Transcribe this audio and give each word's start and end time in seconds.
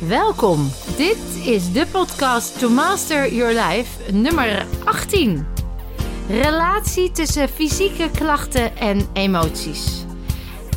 Welkom. 0.00 0.70
Dit 0.96 1.18
is 1.44 1.72
de 1.72 1.86
podcast 1.92 2.58
To 2.58 2.68
Master 2.68 3.34
Your 3.34 3.52
Life, 3.52 4.12
nummer 4.12 4.66
18. 4.84 5.46
Relatie 6.28 7.10
tussen 7.10 7.48
fysieke 7.48 8.10
klachten 8.10 8.76
en 8.76 9.08
emoties. 9.12 10.04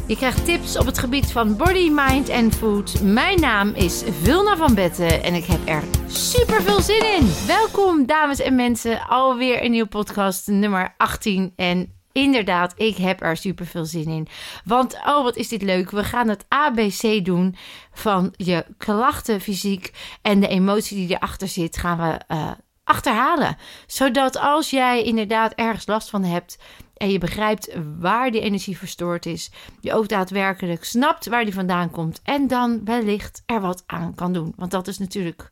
Je 0.08 0.16
krijgt 0.16 0.46
tips 0.46 0.78
op 0.78 0.86
het 0.86 0.98
gebied 0.98 1.32
van 1.32 1.58
body, 1.58 1.90
mind 1.90 2.30
en 2.30 2.52
food. 2.52 3.02
Mijn 3.02 3.40
naam 3.40 3.74
is 3.74 4.04
Vilna 4.22 4.58
van 4.58 4.74
Betten 4.76 5.24
en 5.24 5.34
ik 5.34 5.46
heb 5.46 5.60
er 5.66 5.84
super 6.08 6.62
veel 6.62 6.82
zin 6.82 7.14
in. 7.18 7.30
Welkom 7.48 8.06
dames 8.06 8.40
en 8.40 8.56
mensen, 8.56 9.08
alweer 9.08 9.64
een 9.64 9.72
nieuwe 9.72 9.90
podcast, 9.90 10.48
nummer 10.48 10.94
18. 10.98 11.54
En 11.56 11.99
Inderdaad, 12.24 12.74
ik 12.78 12.98
heb 12.98 13.22
er 13.22 13.38
super 13.38 13.66
veel 13.66 13.86
zin 13.86 14.08
in. 14.08 14.28
Want, 14.66 14.94
oh, 14.94 15.24
wat 15.24 15.36
is 15.36 15.48
dit 15.48 15.62
leuk. 15.62 15.92
We 15.92 16.04
gaan 16.04 16.28
het 16.28 16.46
ABC 16.48 17.26
doen 17.26 17.56
van 17.94 18.34
je 18.36 18.66
klachten 18.78 19.42
fysiek 19.42 19.92
en 20.22 20.40
de 20.40 20.48
emotie 20.48 20.98
die 21.08 21.16
erachter 21.16 21.48
zit, 21.48 21.78
gaan 21.78 21.98
we 21.98 22.36
uh, 22.36 22.52
achterhalen. 22.84 23.58
Zodat 23.88 24.38
als 24.38 24.70
jij 24.70 25.04
inderdaad 25.04 25.54
ergens 25.54 25.88
last 25.88 26.10
van 26.10 26.24
hebt 26.24 26.58
en 26.94 27.10
je 27.10 27.18
begrijpt 27.18 27.76
waar 28.00 28.32
die 28.32 28.42
energie 28.42 28.78
verstoord 28.78 29.26
is, 29.26 29.52
je 29.80 29.94
ook 29.94 30.08
daadwerkelijk 30.08 30.84
snapt 30.84 31.28
waar 31.28 31.44
die 31.44 31.54
vandaan 31.54 31.92
komt 31.92 32.22
en 32.24 32.48
dan 32.48 32.86
wellicht 32.86 33.44
er 33.46 33.62
wat 33.62 33.84
aan 33.86 34.16
kan 34.16 34.34
doen. 34.34 34.54
Want 34.56 34.72
dat 34.72 34.88
is 34.88 34.98
natuurlijk 34.98 35.52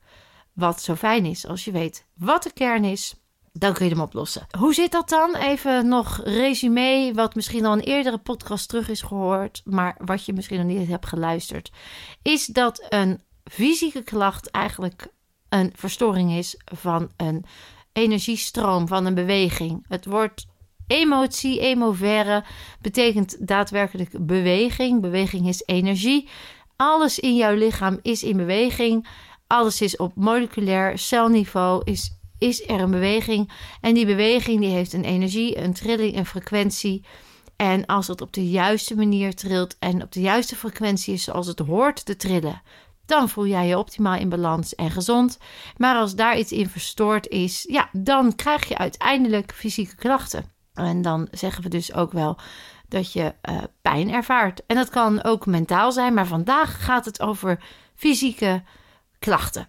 wat 0.54 0.82
zo 0.82 0.96
fijn 0.96 1.26
is 1.26 1.48
als 1.48 1.66
je 1.66 1.72
weet 1.72 2.06
wat 2.14 2.44
de 2.44 2.54
kern 2.54 2.84
is 2.84 3.16
dan 3.60 3.74
kun 3.74 3.86
je 3.86 3.92
hem 3.92 4.02
oplossen. 4.02 4.48
Hoe 4.58 4.74
zit 4.74 4.92
dat 4.92 5.10
dan? 5.10 5.36
Even 5.36 5.88
nog 5.88 6.22
resume, 6.24 7.12
wat 7.14 7.36
misschien 7.36 7.66
al 7.66 7.74
een 7.74 7.80
eerdere 7.80 8.18
podcast 8.18 8.70
terug 8.70 8.90
is 8.90 9.02
gehoord, 9.02 9.62
maar 9.66 9.96
wat 10.06 10.26
je 10.26 10.34
misschien 10.34 10.58
nog 10.58 10.78
niet 10.78 10.88
hebt 10.88 11.06
geluisterd. 11.06 11.72
Is 12.22 12.46
dat 12.46 12.86
een 12.90 13.22
fysieke 13.44 14.04
klacht 14.04 14.52
eigenlijk 14.52 15.08
een 15.50 15.72
verstoring 15.76 16.32
is 16.32 16.56
van 16.66 17.12
een 17.18 17.46
energiestroom, 17.94 18.88
van 18.88 19.06
een 19.06 19.14
beweging. 19.14 19.86
Het 19.88 20.06
woord 20.06 20.46
emotie, 20.88 21.60
emovere, 21.60 22.44
betekent 22.82 23.48
daadwerkelijk 23.48 24.26
beweging. 24.26 25.02
Beweging 25.02 25.48
is 25.48 25.64
energie. 25.66 26.30
Alles 26.76 27.20
in 27.20 27.36
jouw 27.36 27.56
lichaam 27.56 28.00
is 28.02 28.24
in 28.24 28.38
beweging. 28.38 29.08
Alles 29.48 29.82
is 29.82 29.98
op 29.98 30.16
moleculair 30.16 30.98
celniveau, 30.98 31.82
is 31.84 32.17
is 32.38 32.68
er 32.68 32.80
een 32.80 32.92
beweging. 32.92 33.52
En 33.82 33.94
die 33.94 34.06
beweging 34.06 34.60
die 34.60 34.70
heeft 34.70 34.94
een 34.94 35.04
energie, 35.04 35.58
een 35.58 35.74
trilling, 35.74 36.18
een 36.18 36.26
frequentie. 36.26 37.06
En 37.56 37.86
als 37.86 38.08
het 38.08 38.22
op 38.22 38.34
de 38.34 38.50
juiste 38.50 38.96
manier 38.96 39.36
trilt 39.36 39.76
en 39.80 40.04
op 40.04 40.12
de 40.12 40.22
juiste 40.22 40.56
frequentie 40.56 41.14
is 41.14 41.24
zoals 41.24 41.48
het 41.48 41.60
hoort 41.60 42.06
te 42.06 42.16
trillen, 42.16 42.62
dan 43.06 43.30
voel 43.30 43.48
jij 43.48 43.68
je 43.68 43.78
optimaal 43.78 44.16
in 44.20 44.30
balans 44.30 44.76
en 44.76 44.92
gezond. 44.92 45.38
Maar 45.78 45.96
als 45.96 46.16
daar 46.16 46.38
iets 46.38 46.52
in 46.52 46.70
verstoord 46.70 47.28
is, 47.28 47.66
ja, 47.70 47.90
dan 47.92 48.36
krijg 48.36 48.68
je 48.68 48.78
uiteindelijk 48.78 49.54
fysieke 49.54 49.96
klachten. 49.96 50.52
En 50.74 51.02
dan 51.02 51.28
zeggen 51.32 51.64
we 51.64 51.70
dus 51.70 51.94
ook 51.94 52.12
wel 52.12 52.38
dat 52.88 53.14
je 53.14 53.34
uh, 53.50 53.58
pijn 53.82 54.12
ervaart. 54.12 54.66
En 54.66 54.76
dat 54.76 54.90
kan 54.90 55.24
ook 55.24 55.46
mentaal 55.46 55.92
zijn, 55.92 56.14
maar 56.14 56.28
vandaag 56.28 56.86
gaat 56.86 57.06
het 57.06 57.22
over 57.22 57.64
fysieke. 57.96 58.64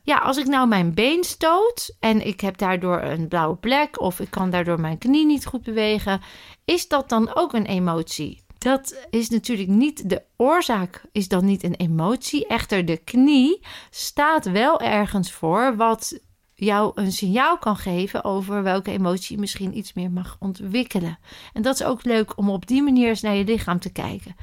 Ja, 0.02 0.18
als 0.18 0.36
ik 0.36 0.46
nou 0.46 0.68
mijn 0.68 0.94
been 0.94 1.24
stoot 1.24 1.96
en 2.00 2.26
ik 2.26 2.40
heb 2.40 2.58
daardoor 2.58 3.02
een 3.02 3.28
blauwe 3.28 3.56
plek 3.56 4.00
of 4.00 4.20
ik 4.20 4.30
kan 4.30 4.50
daardoor 4.50 4.80
mijn 4.80 4.98
knie 4.98 5.26
niet 5.26 5.46
goed 5.46 5.62
bewegen, 5.62 6.20
is 6.64 6.88
dat 6.88 7.08
dan 7.08 7.34
ook 7.34 7.52
een 7.52 7.66
emotie? 7.66 8.46
Dat 8.58 9.06
is 9.10 9.28
natuurlijk 9.28 9.68
niet 9.68 10.08
de 10.08 10.22
oorzaak, 10.36 11.02
is 11.12 11.28
dan 11.28 11.44
niet 11.44 11.62
een 11.62 11.74
emotie. 11.74 12.46
Echter, 12.46 12.84
de 12.84 12.96
knie 12.96 13.60
staat 13.90 14.50
wel 14.50 14.80
ergens 14.80 15.32
voor 15.32 15.76
wat 15.76 16.18
jou 16.54 16.92
een 16.94 17.12
signaal 17.12 17.58
kan 17.58 17.76
geven 17.76 18.24
over 18.24 18.62
welke 18.62 18.90
emotie 18.90 19.38
misschien 19.38 19.76
iets 19.76 19.92
meer 19.92 20.10
mag 20.10 20.36
ontwikkelen. 20.38 21.18
En 21.52 21.62
dat 21.62 21.74
is 21.74 21.86
ook 21.86 22.04
leuk 22.04 22.36
om 22.36 22.50
op 22.50 22.66
die 22.66 22.82
manier 22.82 23.08
eens 23.08 23.20
naar 23.20 23.34
je 23.34 23.44
lichaam 23.44 23.78
te 23.78 23.92
kijken. 23.92 24.36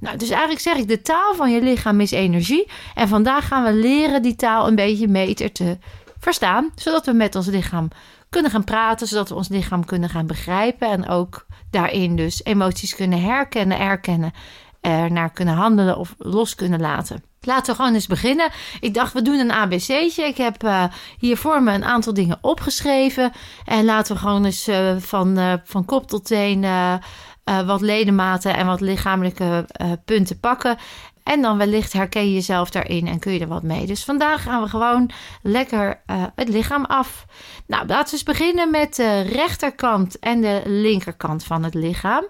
Nou, 0.00 0.16
dus 0.16 0.30
eigenlijk 0.30 0.60
zeg 0.60 0.76
ik, 0.76 0.88
de 0.88 1.02
taal 1.02 1.34
van 1.34 1.52
je 1.52 1.62
lichaam 1.62 2.00
is 2.00 2.10
energie. 2.10 2.70
En 2.94 3.08
vandaag 3.08 3.46
gaan 3.48 3.64
we 3.64 3.72
leren 3.72 4.22
die 4.22 4.34
taal 4.34 4.66
een 4.66 4.74
beetje 4.74 5.08
meter 5.08 5.52
te 5.52 5.78
verstaan. 6.18 6.70
Zodat 6.74 7.06
we 7.06 7.12
met 7.12 7.34
ons 7.34 7.46
lichaam 7.46 7.88
kunnen 8.30 8.50
gaan 8.50 8.64
praten. 8.64 9.06
Zodat 9.06 9.28
we 9.28 9.34
ons 9.34 9.48
lichaam 9.48 9.84
kunnen 9.84 10.08
gaan 10.08 10.26
begrijpen. 10.26 10.88
En 10.88 11.08
ook 11.08 11.46
daarin 11.70 12.16
dus 12.16 12.44
emoties 12.44 12.94
kunnen 12.94 13.22
herkennen, 13.22 13.78
erkennen. 13.78 14.32
Er 14.80 15.12
naar 15.12 15.30
kunnen 15.30 15.54
handelen 15.54 15.96
of 15.96 16.14
los 16.18 16.54
kunnen 16.54 16.80
laten. 16.80 17.22
Laten 17.40 17.70
we 17.70 17.78
gewoon 17.80 17.94
eens 17.94 18.06
beginnen. 18.06 18.50
Ik 18.80 18.94
dacht, 18.94 19.12
we 19.12 19.22
doen 19.22 19.38
een 19.38 19.52
ABC'tje. 19.52 20.24
Ik 20.24 20.36
heb 20.36 20.64
uh, 20.64 20.84
hier 21.18 21.36
voor 21.36 21.62
me 21.62 21.72
een 21.72 21.84
aantal 21.84 22.14
dingen 22.14 22.38
opgeschreven. 22.40 23.32
En 23.64 23.84
laten 23.84 24.14
we 24.14 24.20
gewoon 24.20 24.44
eens 24.44 24.68
uh, 24.68 24.96
van, 24.98 25.38
uh, 25.38 25.52
van 25.64 25.84
kop 25.84 26.08
tot 26.08 26.24
teen 26.24 26.64
uh, 27.44 27.66
wat 27.66 27.80
ledematen 27.80 28.56
en 28.56 28.66
wat 28.66 28.80
lichamelijke 28.80 29.66
uh, 29.82 29.92
punten 30.04 30.40
pakken. 30.40 30.76
En 31.22 31.42
dan 31.42 31.58
wellicht 31.58 31.92
herken 31.92 32.26
je 32.26 32.34
jezelf 32.34 32.70
daarin 32.70 33.06
en 33.06 33.18
kun 33.18 33.32
je 33.32 33.40
er 33.40 33.48
wat 33.48 33.62
mee. 33.62 33.86
Dus 33.86 34.04
vandaag 34.04 34.42
gaan 34.42 34.62
we 34.62 34.68
gewoon 34.68 35.10
lekker 35.42 36.02
uh, 36.06 36.24
het 36.34 36.48
lichaam 36.48 36.84
af. 36.84 37.26
Nou, 37.66 37.86
laten 37.86 38.04
we 38.06 38.12
eens 38.12 38.22
beginnen 38.22 38.70
met 38.70 38.96
de 38.96 39.20
rechterkant 39.20 40.18
en 40.18 40.40
de 40.40 40.62
linkerkant 40.64 41.44
van 41.44 41.62
het 41.62 41.74
lichaam. 41.74 42.24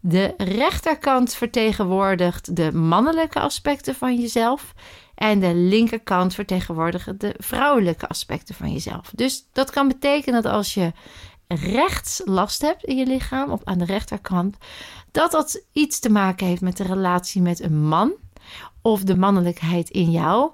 De 0.00 0.34
rechterkant 0.36 1.34
vertegenwoordigt 1.34 2.56
de 2.56 2.72
mannelijke 2.72 3.40
aspecten 3.40 3.94
van 3.94 4.20
jezelf. 4.20 4.74
En 5.14 5.40
de 5.40 5.54
linkerkant 5.54 6.34
vertegenwoordigt 6.34 7.20
de 7.20 7.34
vrouwelijke 7.38 8.08
aspecten 8.08 8.54
van 8.54 8.72
jezelf. 8.72 9.10
Dus 9.14 9.44
dat 9.52 9.70
kan 9.70 9.88
betekenen 9.88 10.42
dat 10.42 10.52
als 10.52 10.74
je 10.74 10.92
rechts 11.54 12.22
last 12.24 12.62
hebt 12.62 12.84
in 12.84 12.96
je 12.96 13.06
lichaam, 13.06 13.50
op 13.50 13.60
aan 13.64 13.78
de 13.78 13.84
rechterkant, 13.84 14.56
dat 15.10 15.30
dat 15.30 15.64
iets 15.72 15.98
te 15.98 16.10
maken 16.10 16.46
heeft 16.46 16.60
met 16.60 16.76
de 16.76 16.84
relatie 16.84 17.42
met 17.42 17.60
een 17.62 17.82
man 17.88 18.12
of 18.82 19.02
de 19.02 19.16
mannelijkheid 19.16 19.90
in 19.90 20.10
jou. 20.10 20.50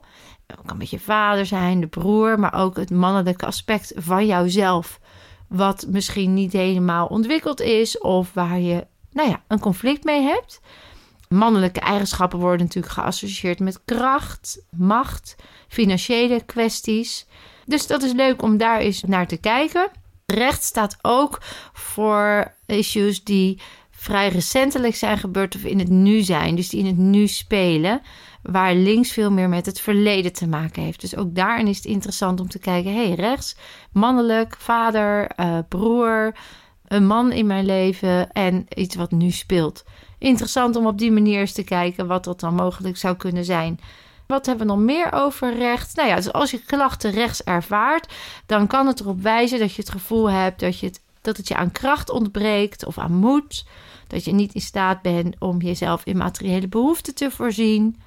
Het 0.46 0.58
kan 0.64 0.76
met 0.76 0.90
je 0.90 0.98
vader 0.98 1.46
zijn, 1.46 1.80
de 1.80 1.86
broer, 1.86 2.38
maar 2.38 2.54
ook 2.54 2.76
het 2.76 2.90
mannelijke 2.90 3.46
aspect 3.46 3.92
van 3.96 4.26
jouzelf, 4.26 5.00
wat 5.48 5.86
misschien 5.88 6.34
niet 6.34 6.52
helemaal 6.52 7.06
ontwikkeld 7.06 7.60
is 7.60 7.98
of 7.98 8.32
waar 8.32 8.60
je, 8.60 8.86
nou 9.12 9.28
ja, 9.28 9.42
een 9.48 9.60
conflict 9.60 10.04
mee 10.04 10.22
hebt. 10.22 10.60
Mannelijke 11.28 11.80
eigenschappen 11.80 12.38
worden 12.38 12.66
natuurlijk 12.66 12.94
geassocieerd 12.94 13.60
met 13.60 13.84
kracht, 13.84 14.64
macht, 14.70 15.36
financiële 15.68 16.42
kwesties. 16.44 17.26
Dus 17.64 17.86
dat 17.86 18.02
is 18.02 18.12
leuk 18.12 18.42
om 18.42 18.56
daar 18.56 18.78
eens 18.78 19.02
naar 19.02 19.26
te 19.26 19.36
kijken. 19.36 19.90
Rechts 20.26 20.66
staat 20.66 20.98
ook 21.02 21.38
voor 21.72 22.52
issues 22.66 23.24
die 23.24 23.60
vrij 23.90 24.28
recentelijk 24.28 24.94
zijn 24.94 25.18
gebeurd 25.18 25.54
of 25.54 25.64
in 25.64 25.78
het 25.78 25.88
nu 25.88 26.20
zijn. 26.20 26.56
Dus 26.56 26.68
die 26.68 26.80
in 26.80 26.86
het 26.86 26.96
nu 26.96 27.26
spelen. 27.26 28.00
Waar 28.42 28.74
links 28.74 29.12
veel 29.12 29.30
meer 29.30 29.48
met 29.48 29.66
het 29.66 29.80
verleden 29.80 30.32
te 30.32 30.48
maken 30.48 30.82
heeft. 30.82 31.00
Dus 31.00 31.16
ook 31.16 31.34
daarin 31.34 31.66
is 31.66 31.76
het 31.76 31.84
interessant 31.84 32.40
om 32.40 32.48
te 32.48 32.58
kijken. 32.58 32.94
hey, 32.94 33.14
rechts, 33.14 33.56
mannelijk, 33.92 34.56
vader, 34.58 35.30
uh, 35.40 35.58
broer, 35.68 36.34
een 36.86 37.06
man 37.06 37.32
in 37.32 37.46
mijn 37.46 37.64
leven 37.64 38.32
en 38.32 38.66
iets 38.74 38.94
wat 38.94 39.10
nu 39.10 39.30
speelt. 39.30 39.84
Interessant 40.18 40.76
om 40.76 40.86
op 40.86 40.98
die 40.98 41.12
manier 41.12 41.40
eens 41.40 41.52
te 41.52 41.64
kijken 41.64 42.06
wat 42.06 42.24
dat 42.24 42.40
dan 42.40 42.54
mogelijk 42.54 42.96
zou 42.96 43.16
kunnen 43.16 43.44
zijn. 43.44 43.80
Wat 44.26 44.46
hebben 44.46 44.66
we 44.66 44.72
nog 44.72 44.82
meer 44.82 45.12
over 45.12 45.56
rechts? 45.56 45.94
Nou 45.94 46.08
ja, 46.08 46.16
dus 46.16 46.32
als 46.32 46.50
je 46.50 46.62
klachten 46.64 47.10
rechts 47.10 47.42
ervaart, 47.42 48.12
dan 48.46 48.66
kan 48.66 48.86
het 48.86 49.00
erop 49.00 49.22
wijzen 49.22 49.58
dat 49.58 49.74
je 49.74 49.82
het 49.82 49.90
gevoel 49.90 50.30
hebt 50.30 50.60
dat, 50.60 50.78
je 50.80 50.86
het, 50.86 51.00
dat 51.20 51.36
het 51.36 51.48
je 51.48 51.56
aan 51.56 51.72
kracht 51.72 52.10
ontbreekt 52.10 52.86
of 52.86 52.98
aan 52.98 53.14
moed. 53.14 53.66
Dat 54.06 54.24
je 54.24 54.32
niet 54.32 54.54
in 54.54 54.60
staat 54.60 55.02
bent 55.02 55.36
om 55.38 55.60
jezelf 55.60 56.04
in 56.04 56.16
materiële 56.16 56.68
behoeften 56.68 57.14
te 57.14 57.30
voorzien. 57.30 58.00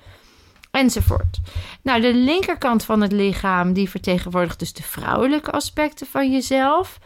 Enzovoort. 0.71 1.39
Nou, 1.81 2.01
de 2.01 2.13
linkerkant 2.13 2.83
van 2.83 3.01
het 3.01 3.11
lichaam, 3.11 3.73
die 3.73 3.89
vertegenwoordigt 3.89 4.59
dus 4.59 4.73
de 4.73 4.83
vrouwelijke 4.83 5.51
aspecten 5.51 6.07
van 6.07 6.31
jezelf. 6.31 6.99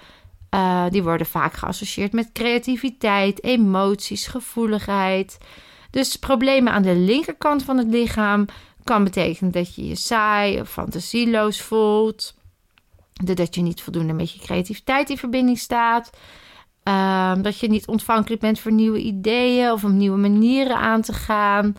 Uh, 0.54 0.86
die 0.90 1.04
worden 1.04 1.28
vaak 1.28 1.54
geassocieerd 1.54 2.14
met 2.14 2.30
creativiteit, 2.34 3.44
emoties, 3.44 4.28
gevoeligheid. 4.28 5.38
Dus 5.90 6.16
problemen 6.16 6.74
aan 6.74 6.82
de 6.82 6.96
linkerkant 6.96 7.64
van 7.64 7.78
het 7.78 7.88
lichaam 7.88 8.46
kan 8.84 9.04
betekenen 9.04 9.52
dat 9.52 9.76
je 9.76 9.88
je 9.88 9.96
saai 9.96 10.60
of 10.60 10.70
fantasieloos 10.70 11.62
voelt. 11.62 12.36
Dat 13.24 13.56
je 13.56 13.62
niet 13.62 13.82
voldoende 13.82 14.14
met 14.14 14.32
je 14.32 14.40
creativiteit 14.40 15.10
in 15.10 15.18
verbinding 15.18 15.58
staat. 15.58 16.10
Um, 16.84 17.42
dat 17.42 17.60
je 17.60 17.70
niet 17.70 17.88
ontvankelijk 17.88 18.42
bent 18.42 18.60
voor 18.60 18.72
nieuwe 18.72 19.00
ideeën 19.00 19.72
of 19.72 19.84
om 19.84 19.98
nieuwe 19.98 20.18
manieren 20.18 20.78
aan 20.78 21.02
te 21.02 21.14
gaan. 21.14 21.76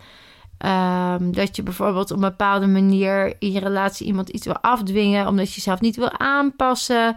Um, 0.65 1.33
dat 1.33 1.55
je 1.55 1.63
bijvoorbeeld 1.63 2.11
op 2.11 2.17
een 2.17 2.29
bepaalde 2.29 2.67
manier 2.67 3.35
in 3.39 3.51
je 3.51 3.59
relatie 3.59 4.07
iemand 4.07 4.29
iets 4.29 4.45
wil 4.45 4.57
afdwingen 4.57 5.27
omdat 5.27 5.47
je 5.47 5.55
jezelf 5.55 5.81
niet 5.81 5.95
wil 5.95 6.19
aanpassen. 6.19 7.15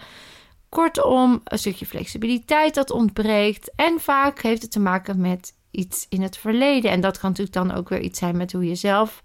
Kortom, 0.69 1.41
een 1.45 1.59
stukje 1.59 1.87
flexibiliteit 1.87 2.75
dat 2.75 2.91
ontbreekt. 2.91 3.73
En 3.77 4.01
vaak 4.01 4.43
heeft 4.43 4.63
het 4.63 4.71
te 4.71 4.81
maken 4.81 5.21
met 5.21 5.53
iets 5.71 6.07
in 6.09 6.23
het 6.23 6.37
verleden. 6.37 6.91
En 6.91 7.01
dat 7.01 7.19
kan 7.19 7.31
natuurlijk 7.31 7.57
dan 7.57 7.77
ook 7.77 7.89
weer 7.89 8.01
iets 8.01 8.19
zijn 8.19 8.37
met 8.37 8.53
hoe 8.53 8.65
je 8.65 8.75
zelf 8.75 9.23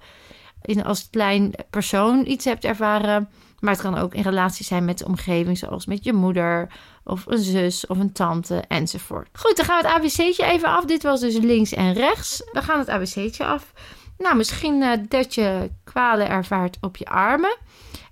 in, 0.66 0.84
als 0.84 1.10
klein 1.10 1.54
persoon 1.70 2.26
iets 2.26 2.46
hebt 2.46 2.66
ervaren. 2.66 3.30
Maar 3.60 3.72
het 3.74 3.82
kan 3.82 3.98
ook 3.98 4.14
in 4.14 4.22
relatie 4.22 4.66
zijn 4.66 4.86
met 4.86 4.98
de 4.98 5.06
omgeving, 5.06 5.58
zoals 5.58 5.86
met 5.86 6.04
je 6.04 6.14
moeder 6.14 6.72
of 7.04 7.26
een 7.26 7.38
zus 7.38 7.88
of 7.88 7.98
een 8.00 8.12
tante 8.12 8.64
enzovoort. 8.68 9.30
Goed, 9.34 9.56
dan 9.56 9.66
gaan 9.66 9.82
we 9.82 9.88
het 9.88 9.98
ABC'tje 9.98 10.46
even 10.46 10.70
af. 10.70 10.86
Dit 10.86 11.04
was 11.04 11.20
dus 11.20 11.38
links 11.38 11.74
en 11.74 11.94
rechts. 11.94 12.50
We 12.52 12.62
gaan 12.62 12.80
het 12.80 12.90
ABC'tje 12.90 13.46
af. 13.46 13.74
Nou, 14.18 14.36
misschien 14.36 14.82
uh, 14.82 14.92
dat 15.10 15.36
je 15.36 15.72
kwalen 15.84 16.30
ervaart 16.30 16.78
op 16.82 16.98
je 16.98 17.06
armen. 17.06 17.58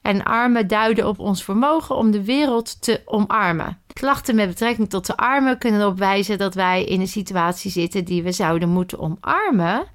En 0.01 0.23
armen 0.23 0.67
duiden 0.67 1.07
op 1.07 1.19
ons 1.19 1.43
vermogen 1.43 1.95
om 1.95 2.11
de 2.11 2.23
wereld 2.23 2.81
te 2.81 3.01
omarmen. 3.05 3.81
Klachten 3.93 4.35
met 4.35 4.47
betrekking 4.47 4.89
tot 4.89 5.05
de 5.05 5.17
armen 5.17 5.57
kunnen 5.57 5.81
erop 5.81 5.97
wijzen 5.97 6.37
dat 6.37 6.53
wij 6.53 6.83
in 6.83 6.99
een 6.99 7.07
situatie 7.07 7.71
zitten 7.71 8.05
die 8.05 8.23
we 8.23 8.31
zouden 8.31 8.69
moeten 8.69 8.99
omarmen. 8.99 9.87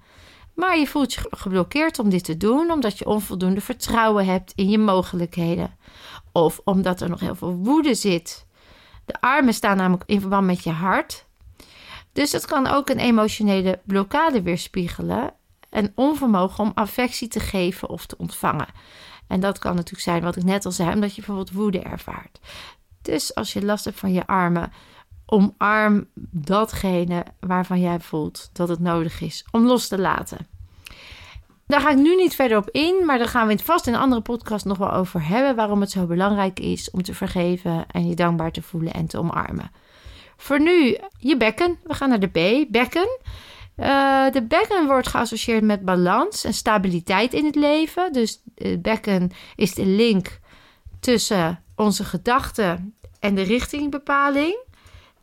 Maar 0.57 0.79
je 0.79 0.87
voelt 0.87 1.15
je 1.15 1.27
geblokkeerd 1.31 1.99
om 1.99 2.11
dit 2.11 2.25
te 2.25 2.37
doen 2.37 2.71
omdat 2.71 2.99
je 2.99 3.07
onvoldoende 3.07 3.61
vertrouwen 3.61 4.27
hebt 4.27 4.53
in 4.55 4.69
je 4.69 4.79
mogelijkheden. 4.79 5.77
Of 6.33 6.61
omdat 6.65 7.01
er 7.01 7.09
nog 7.09 7.21
heel 7.21 7.35
veel 7.35 7.55
woede 7.55 7.95
zit. 7.95 8.47
De 9.05 9.21
armen 9.21 9.55
staan 9.55 9.77
namelijk 9.77 10.05
in 10.07 10.21
verband 10.21 10.47
met 10.47 10.65
je 10.65 10.71
hart. 10.71 11.27
Dus 12.13 12.33
het 12.33 12.47
kan 12.47 12.67
ook 12.67 12.89
een 12.89 12.99
emotionele 12.99 13.81
blokkade 13.85 14.43
weerspiegelen. 14.43 15.35
En 15.69 15.93
onvermogen 15.95 16.65
om 16.65 16.73
affectie 16.75 17.29
te 17.29 17.41
geven 17.41 17.89
of 17.89 18.07
te 18.07 18.17
ontvangen. 18.19 18.69
En 19.27 19.41
dat 19.41 19.59
kan 19.59 19.75
natuurlijk 19.75 20.03
zijn 20.03 20.23
wat 20.23 20.37
ik 20.37 20.45
net 20.45 20.65
al 20.65 20.73
zei, 20.73 20.95
omdat 20.95 21.11
je 21.11 21.17
bijvoorbeeld 21.17 21.53
woede 21.53 21.81
ervaart. 21.81 22.41
Dus 23.03 23.35
als 23.35 23.53
je 23.53 23.65
last 23.65 23.85
hebt 23.85 23.99
van 23.99 24.13
je 24.13 24.27
armen, 24.27 24.73
omarm 25.27 26.07
datgene 26.31 27.25
waarvan 27.41 27.81
jij 27.81 28.01
voelt 28.01 28.51
dat 28.53 28.69
het 28.69 28.81
nodig 28.81 29.21
is 29.21 29.45
om 29.51 29.67
los 29.67 29.89
te 29.89 29.99
laten. 29.99 30.47
Daar 31.67 31.81
ga 31.81 31.91
ik 31.91 31.97
nu 31.97 32.17
niet 32.17 32.35
verder 32.35 32.57
op 32.57 32.71
in, 32.71 33.03
maar 33.07 33.19
daar 33.19 33.29
gaan 33.29 33.47
we 33.47 33.53
het 33.53 33.63
vast 33.63 33.87
in 33.87 33.95
een 33.95 34.01
andere 34.01 34.21
podcast 34.21 34.65
nog 34.65 34.79
wel 34.79 34.93
over 34.93 35.29
hebben. 35.29 35.57
Waarom 35.57 35.81
het 35.81 35.91
zo 35.91 36.07
belangrijk 36.07 36.61
is 36.61 36.91
om 36.91 37.03
te 37.03 37.15
vergeven 37.15 37.87
en 37.91 38.09
je 38.09 38.15
dankbaar 38.15 38.53
te 38.53 38.63
voelen 38.63 38.93
en 38.93 39.07
te 39.07 39.19
omarmen. 39.19 39.71
Voor 40.37 40.61
nu 40.61 40.99
je 41.19 41.37
bekken. 41.37 41.79
We 41.85 41.95
gaan 41.95 42.09
naar 42.09 42.21
de 42.21 42.27
B. 42.67 42.73
Bekken. 42.73 43.19
Uh, 43.77 44.31
de 44.31 44.43
bekken 44.43 44.87
wordt 44.87 45.09
geassocieerd 45.09 45.63
met 45.63 45.85
balans 45.85 46.45
en 46.45 46.55
stabiliteit 46.55 47.35
in 47.35 47.45
het 47.45 47.55
leven. 47.55 48.13
Dus 48.13 48.43
het 48.55 48.83
bekken 48.83 49.31
is 49.57 49.75
de 49.75 49.87
link 49.87 50.41
tussen 51.01 51.63
onze 51.77 52.05
gedachten 52.05 52.95
en 53.21 53.35
de 53.35 53.43
richtingbepaling 53.43 54.66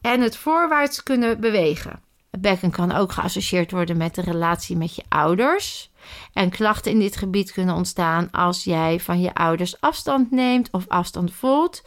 en 0.03 0.21
het 0.21 0.37
voorwaarts 0.37 1.03
kunnen 1.03 1.39
bewegen. 1.39 2.01
Bekken 2.39 2.71
kan 2.71 2.91
ook 2.91 3.11
geassocieerd 3.11 3.71
worden 3.71 3.97
met 3.97 4.15
de 4.15 4.21
relatie 4.21 4.77
met 4.77 4.95
je 4.95 5.03
ouders. 5.09 5.91
En 6.33 6.49
klachten 6.49 6.91
in 6.91 6.99
dit 6.99 7.15
gebied 7.15 7.51
kunnen 7.51 7.75
ontstaan 7.75 8.31
als 8.31 8.63
jij 8.63 8.99
van 8.99 9.21
je 9.21 9.33
ouders 9.33 9.81
afstand 9.81 10.31
neemt 10.31 10.69
of 10.71 10.87
afstand 10.87 11.33
voelt. 11.33 11.83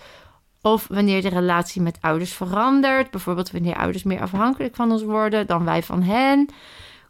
Of 0.63 0.87
wanneer 0.89 1.23
de 1.23 1.29
relatie 1.29 1.83
met 1.83 1.99
ouders 2.01 2.33
verandert. 2.33 3.11
Bijvoorbeeld 3.11 3.51
wanneer 3.51 3.77
ouders 3.77 4.03
meer 4.03 4.21
afhankelijk 4.21 4.75
van 4.75 4.91
ons 4.91 5.03
worden 5.03 5.47
dan 5.47 5.65
wij 5.65 5.83
van 5.83 6.03
hen. 6.03 6.49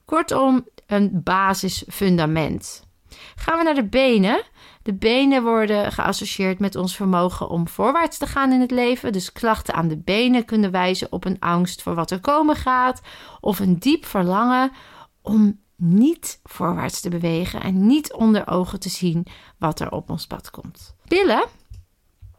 Kortom, 0.05 0.69
een 0.87 1.21
basisfundament. 1.23 2.87
Gaan 3.37 3.59
we 3.59 3.65
naar 3.65 3.75
de 3.75 3.89
benen. 3.89 4.43
De 4.87 4.95
benen 4.95 5.43
worden 5.43 5.93
geassocieerd 5.93 6.59
met 6.59 6.77
ons 6.77 6.97
vermogen 6.97 7.49
om 7.49 7.69
voorwaarts 7.69 8.19
te 8.19 8.27
gaan 8.27 8.53
in 8.53 8.61
het 8.61 8.71
leven. 8.71 9.13
Dus 9.13 9.33
klachten 9.33 9.75
aan 9.75 9.89
de 9.89 9.97
benen 9.97 10.45
kunnen 10.45 10.71
wijzen 10.71 11.13
op 11.13 11.25
een 11.25 11.41
angst 11.41 11.83
voor 11.83 11.95
wat 11.95 12.11
er 12.11 12.21
komen 12.21 12.57
gaat. 12.57 13.01
Of 13.41 13.59
een 13.59 13.79
diep 13.79 14.05
verlangen 14.05 14.73
om 15.23 15.61
niet 15.77 16.41
voorwaarts 16.43 17.01
te 17.01 17.09
bewegen 17.09 17.63
en 17.63 17.87
niet 17.87 18.13
onder 18.13 18.49
ogen 18.49 18.81
te 18.81 18.89
zien 18.89 19.27
wat 19.59 19.81
er 19.81 19.91
op 19.91 20.11
ons 20.11 20.27
pad 20.27 20.51
komt. 20.51 20.95
Pillen, 21.09 21.45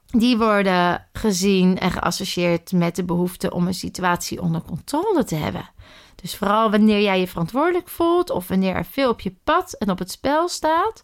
die 0.05 0.37
worden 0.37 1.07
gezien 1.13 1.79
en 1.79 1.91
geassocieerd 1.91 2.71
met 2.71 2.95
de 2.95 3.03
behoefte 3.03 3.51
om 3.51 3.67
een 3.67 3.73
situatie 3.73 4.41
onder 4.41 4.61
controle 4.61 5.23
te 5.23 5.35
hebben. 5.35 5.69
Dus 6.21 6.35
vooral 6.35 6.71
wanneer 6.71 7.01
jij 7.01 7.19
je 7.19 7.27
verantwoordelijk 7.27 7.89
voelt 7.89 8.29
of 8.29 8.47
wanneer 8.47 8.75
er 8.75 8.85
veel 8.85 9.09
op 9.09 9.21
je 9.21 9.35
pad 9.43 9.73
en 9.73 9.89
op 9.89 9.99
het 9.99 10.11
spel 10.11 10.47
staat, 10.47 11.01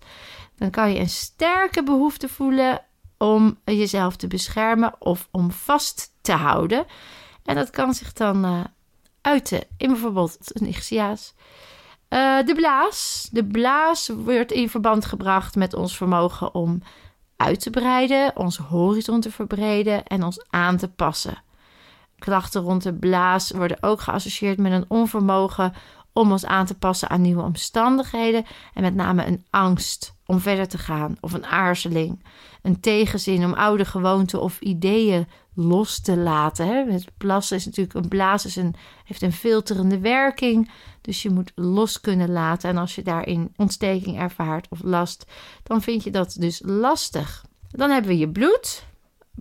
dan 0.56 0.70
kan 0.70 0.92
je 0.92 1.00
een 1.00 1.10
sterke 1.10 1.84
behoefte 1.84 2.30
voelen 2.30 2.82
om 3.18 3.58
jezelf 3.66 4.16
te 4.16 4.28
beschermen 4.28 4.96
of 5.00 5.28
om 5.32 5.52
vast 5.52 6.14
te 6.22 6.32
houden. 6.32 6.86
En 7.44 7.56
dat 7.56 7.70
kan 7.70 7.94
zich 7.94 8.14
dan 8.14 8.46
uh, 8.46 8.60
uiten 9.22 9.64
in 9.78 9.88
bijvoorbeeld 9.88 10.38
een 10.42 10.68
ichthyaas. 10.68 11.34
Uh, 12.10 12.46
de 12.46 12.56
blaas. 12.56 13.30
De 13.32 13.46
blaas 13.46 14.08
wordt 14.08 14.52
in 14.52 14.70
verband 14.70 15.06
gebracht 15.06 15.56
met 15.56 15.74
ons 15.74 15.98
vermogen 15.98 16.54
om 16.54 16.82
uit 17.36 17.60
te 17.60 17.70
breiden, 17.70 18.38
onze 18.38 18.62
horizon 18.62 19.22
te 19.22 19.32
verbreden 19.32 20.04
en 20.06 20.24
ons 20.24 20.46
aan 20.50 20.78
te 20.78 20.88
passen. 20.88 21.44
Klachten 22.20 22.62
rond 22.62 22.84
de 22.84 22.94
blaas 22.94 23.52
worden 23.52 23.84
ook 23.84 24.02
geassocieerd 24.02 24.58
met 24.58 24.72
een 24.72 24.86
onvermogen 24.88 25.74
om 26.14 26.32
ons 26.32 26.46
aan 26.46 26.66
te 26.66 26.78
passen 26.78 27.10
aan 27.10 27.22
nieuwe 27.22 27.42
omstandigheden 27.42 28.46
en 28.74 28.82
met 28.82 28.96
name 28.96 29.26
een 29.26 29.46
angst 29.50 30.14
om 30.26 30.40
verder 30.40 30.68
te 30.68 30.78
gaan 30.78 31.18
of 31.20 31.34
een 31.34 31.46
aarzeling, 31.46 32.24
een 32.62 32.80
tegenzin 32.80 33.46
om 33.46 33.54
oude 33.54 33.86
gewoonten 33.86 34.42
of 34.42 34.60
ideeën 34.60 35.28
los 35.56 36.02
te 36.02 36.18
laten. 36.18 36.68
Hè. 36.68 36.92
Het 36.92 37.12
plassen 37.18 37.58
is 37.58 37.66
natuurlijk 37.66 37.96
een 37.96 38.08
blaas 38.08 38.46
is 38.46 38.56
een, 38.56 38.76
heeft 39.06 39.22
een 39.22 39.34
filterende 39.34 40.00
werking, 40.00 40.72
dus 41.02 41.22
je 41.22 41.30
moet 41.30 41.52
los 41.56 42.02
kunnen 42.02 42.32
laten. 42.32 42.70
En 42.70 42.78
als 42.78 42.96
je 42.96 43.02
daarin 43.02 43.54
ontsteking 43.56 44.20
ervaart 44.20 44.68
of 44.70 44.82
last, 44.84 45.26
dan 45.64 45.82
vind 45.82 46.04
je 46.04 46.12
dat 46.12 46.36
dus 46.40 46.62
lastig. 46.66 47.46
Dan 47.70 47.90
hebben 47.90 48.12
we 48.12 48.18
je 48.18 48.30
bloed. 48.30 48.86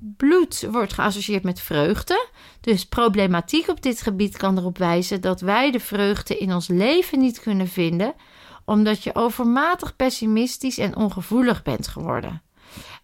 Bloed 0.05 0.67
wordt 0.71 0.93
geassocieerd 0.93 1.43
met 1.43 1.61
vreugde. 1.61 2.27
Dus 2.61 2.87
problematiek 2.87 3.69
op 3.69 3.83
dit 3.83 4.01
gebied 4.01 4.37
kan 4.37 4.59
erop 4.59 4.79
wijzen 4.79 5.21
dat 5.21 5.41
wij 5.41 5.71
de 5.71 5.81
vreugde 5.81 6.39
in 6.39 6.53
ons 6.53 6.69
leven 6.69 7.19
niet 7.19 7.41
kunnen 7.41 7.69
vinden, 7.69 8.15
omdat 8.65 9.03
je 9.03 9.15
overmatig 9.15 9.97
pessimistisch 9.97 10.79
en 10.79 10.97
ongevoelig 10.97 11.63
bent 11.63 11.89
geworden. 11.89 12.43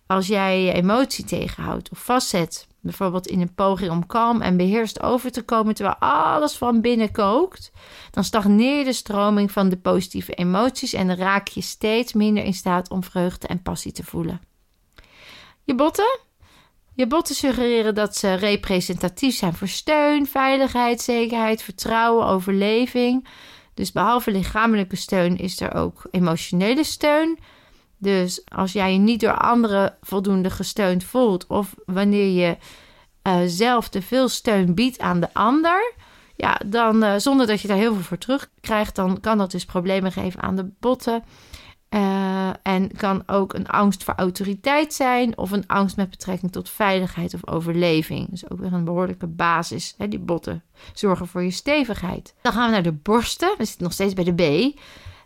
Als 0.07 0.27
jij 0.27 0.63
je 0.63 0.73
emotie 0.73 1.25
tegenhoudt 1.25 1.91
of 1.91 1.99
vastzet, 1.99 2.67
bijvoorbeeld 2.81 3.27
in 3.27 3.41
een 3.41 3.55
poging 3.55 3.91
om 3.91 4.07
kalm 4.07 4.41
en 4.41 4.57
beheerst 4.57 5.03
over 5.03 5.31
te 5.31 5.43
komen 5.43 5.75
terwijl 5.75 5.97
alles 5.99 6.57
van 6.57 6.81
binnen 6.81 7.13
kookt, 7.13 7.73
dan 8.11 8.25
stagneer 8.25 8.79
je 8.79 8.85
de 8.85 8.93
stroming 8.93 9.53
van 9.53 9.69
de 9.69 9.77
positieve 9.77 10.35
emoties 10.35 10.93
en 10.93 11.17
raak 11.17 11.49
je 11.49 11.61
steeds 11.61 12.13
minder 12.13 12.45
in 12.45 12.55
staat 12.55 12.91
om 12.91 13.05
vreugde 13.05 13.47
en 13.47 13.63
passie 13.63 13.93
te 13.93 14.05
voelen. 14.05 14.41
Je 15.65 15.75
botten? 15.75 16.27
Je 16.99 17.07
botten 17.07 17.35
suggereren 17.35 17.95
dat 17.95 18.17
ze 18.17 18.35
representatief 18.35 19.37
zijn 19.37 19.55
voor 19.55 19.69
steun, 19.69 20.27
veiligheid, 20.27 21.01
zekerheid, 21.01 21.63
vertrouwen, 21.63 22.27
overleving. 22.27 23.29
Dus 23.75 23.93
behalve 23.93 24.31
lichamelijke 24.31 24.97
steun 24.97 25.37
is 25.37 25.61
er 25.61 25.75
ook 25.75 26.03
emotionele 26.11 26.85
steun. 26.85 27.39
Dus 27.99 28.43
als 28.45 28.73
jij 28.73 28.93
je 28.93 28.99
niet 28.99 29.21
door 29.21 29.37
anderen 29.37 29.97
voldoende 30.01 30.51
gesteund 30.51 31.05
voelt, 31.05 31.47
of 31.47 31.75
wanneer 31.87 32.47
je 32.47 32.57
uh, 33.23 33.41
zelf 33.47 33.89
te 33.89 34.03
veel 34.03 34.29
steun 34.29 34.75
biedt 34.75 34.99
aan 34.99 35.21
de 35.21 35.35
ander, 35.35 35.93
ja, 36.37 36.61
dan 36.67 37.05
uh, 37.05 37.15
zonder 37.17 37.47
dat 37.47 37.61
je 37.61 37.69
daar 37.69 37.77
heel 37.77 37.95
veel 37.95 38.03
voor 38.03 38.19
terugkrijgt, 38.19 38.95
dan 38.95 39.21
kan 39.21 39.39
dat 39.39 39.51
dus 39.51 39.65
problemen 39.65 40.13
geven 40.13 40.41
aan 40.41 40.57
de 40.57 40.71
botten. 40.81 41.25
Uh, 41.91 42.51
en 42.63 42.97
kan 42.97 43.23
ook 43.27 43.55
een 43.55 43.69
angst 43.69 44.05
voor 44.05 44.15
autoriteit 44.17 44.95
zijn 44.95 45.39
of 45.39 45.51
een 45.51 45.67
angst 45.67 45.97
met 45.97 46.11
betrekking 46.11 46.53
tot 46.53 46.71
veiligheid 46.71 47.35
of 47.35 47.49
overleving. 47.49 48.31
Dus 48.31 48.51
ook 48.51 48.59
weer 48.59 48.73
een 48.73 48.85
behoorlijke 48.85 49.27
basis. 49.27 49.95
Hè, 49.99 50.09
die 50.09 50.19
botten 50.19 50.63
zorgen 50.95 51.27
voor 51.27 51.43
je 51.43 51.51
stevigheid. 51.51 52.35
Dan 52.43 52.53
gaan 52.53 52.67
we 52.67 52.73
naar 52.73 52.83
de 52.83 52.93
borsten. 52.93 53.55
We 53.59 53.65
zitten 53.65 53.83
nog 53.83 53.93
steeds 53.93 54.15
bij 54.15 54.25
de 54.25 54.35
B. 54.35 54.79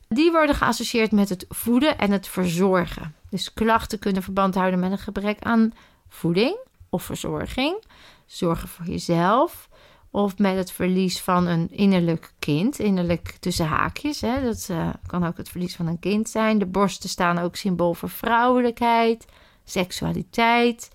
Die 0.08 0.30
worden 0.30 0.54
geassocieerd 0.54 1.12
met 1.12 1.28
het 1.28 1.44
voeden 1.48 1.98
en 1.98 2.10
het 2.10 2.28
verzorgen. 2.28 3.14
Dus 3.30 3.52
klachten 3.52 3.98
kunnen 3.98 4.22
verband 4.22 4.54
houden 4.54 4.80
met 4.80 4.92
een 4.92 4.98
gebrek 4.98 5.38
aan 5.40 5.72
voeding 6.08 6.56
of 6.88 7.02
verzorging. 7.02 7.84
Zorgen 8.26 8.68
voor 8.68 8.86
jezelf. 8.86 9.68
Of 10.14 10.38
met 10.38 10.56
het 10.56 10.72
verlies 10.72 11.20
van 11.20 11.46
een 11.46 11.70
innerlijk 11.70 12.32
kind. 12.38 12.78
Innerlijk 12.78 13.36
tussen 13.40 13.66
haakjes. 13.66 14.20
Hè. 14.20 14.42
Dat 14.42 14.68
uh, 14.70 14.88
kan 15.06 15.26
ook 15.26 15.36
het 15.36 15.48
verlies 15.48 15.76
van 15.76 15.86
een 15.86 15.98
kind 15.98 16.28
zijn. 16.28 16.58
De 16.58 16.66
borsten 16.66 17.08
staan 17.08 17.38
ook 17.38 17.56
symbool 17.56 17.94
voor 17.94 18.10
vrouwelijkheid, 18.10 19.26
seksualiteit. 19.64 20.90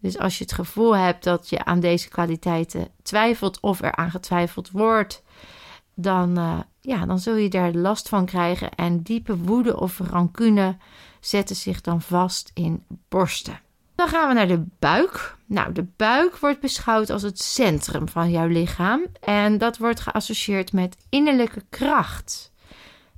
Dus 0.00 0.18
als 0.18 0.38
je 0.38 0.44
het 0.44 0.52
gevoel 0.52 0.96
hebt 0.96 1.24
dat 1.24 1.48
je 1.48 1.64
aan 1.64 1.80
deze 1.80 2.08
kwaliteiten 2.08 2.88
twijfelt 3.02 3.60
of 3.60 3.82
er 3.82 3.94
aan 3.94 4.10
getwijfeld 4.10 4.70
wordt, 4.70 5.22
dan, 5.94 6.38
uh, 6.38 6.58
ja, 6.80 7.06
dan 7.06 7.18
zul 7.18 7.36
je 7.36 7.48
daar 7.48 7.72
last 7.72 8.08
van 8.08 8.24
krijgen. 8.24 8.74
En 8.74 9.02
diepe 9.02 9.36
woede 9.36 9.80
of 9.80 9.98
rancune 9.98 10.76
zetten 11.20 11.56
zich 11.56 11.80
dan 11.80 12.02
vast 12.02 12.50
in 12.54 12.84
borsten. 13.08 13.60
Dan 13.94 14.08
gaan 14.08 14.28
we 14.28 14.34
naar 14.34 14.48
de 14.48 14.64
buik. 14.78 15.36
Nou, 15.46 15.72
de 15.72 15.86
buik 15.96 16.36
wordt 16.36 16.60
beschouwd 16.60 17.10
als 17.10 17.22
het 17.22 17.40
centrum 17.40 18.08
van 18.08 18.30
jouw 18.30 18.46
lichaam. 18.46 19.06
En 19.20 19.58
dat 19.58 19.78
wordt 19.78 20.00
geassocieerd 20.00 20.72
met 20.72 20.96
innerlijke 21.08 21.62
kracht. 21.70 22.52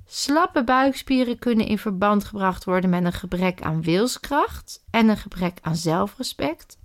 Slappe 0.05 0.63
buikspieren 0.63 1.39
kunnen 1.39 1.65
in 1.65 1.77
verband 1.77 2.23
gebracht 2.23 2.63
worden 2.63 2.89
met 2.89 3.05
een 3.05 3.13
gebrek 3.13 3.61
aan 3.61 3.81
wilskracht 3.81 4.83
en 4.91 5.09
een 5.09 5.17
gebrek 5.17 5.57
aan 5.61 5.75
zelfrespect. 5.75 6.77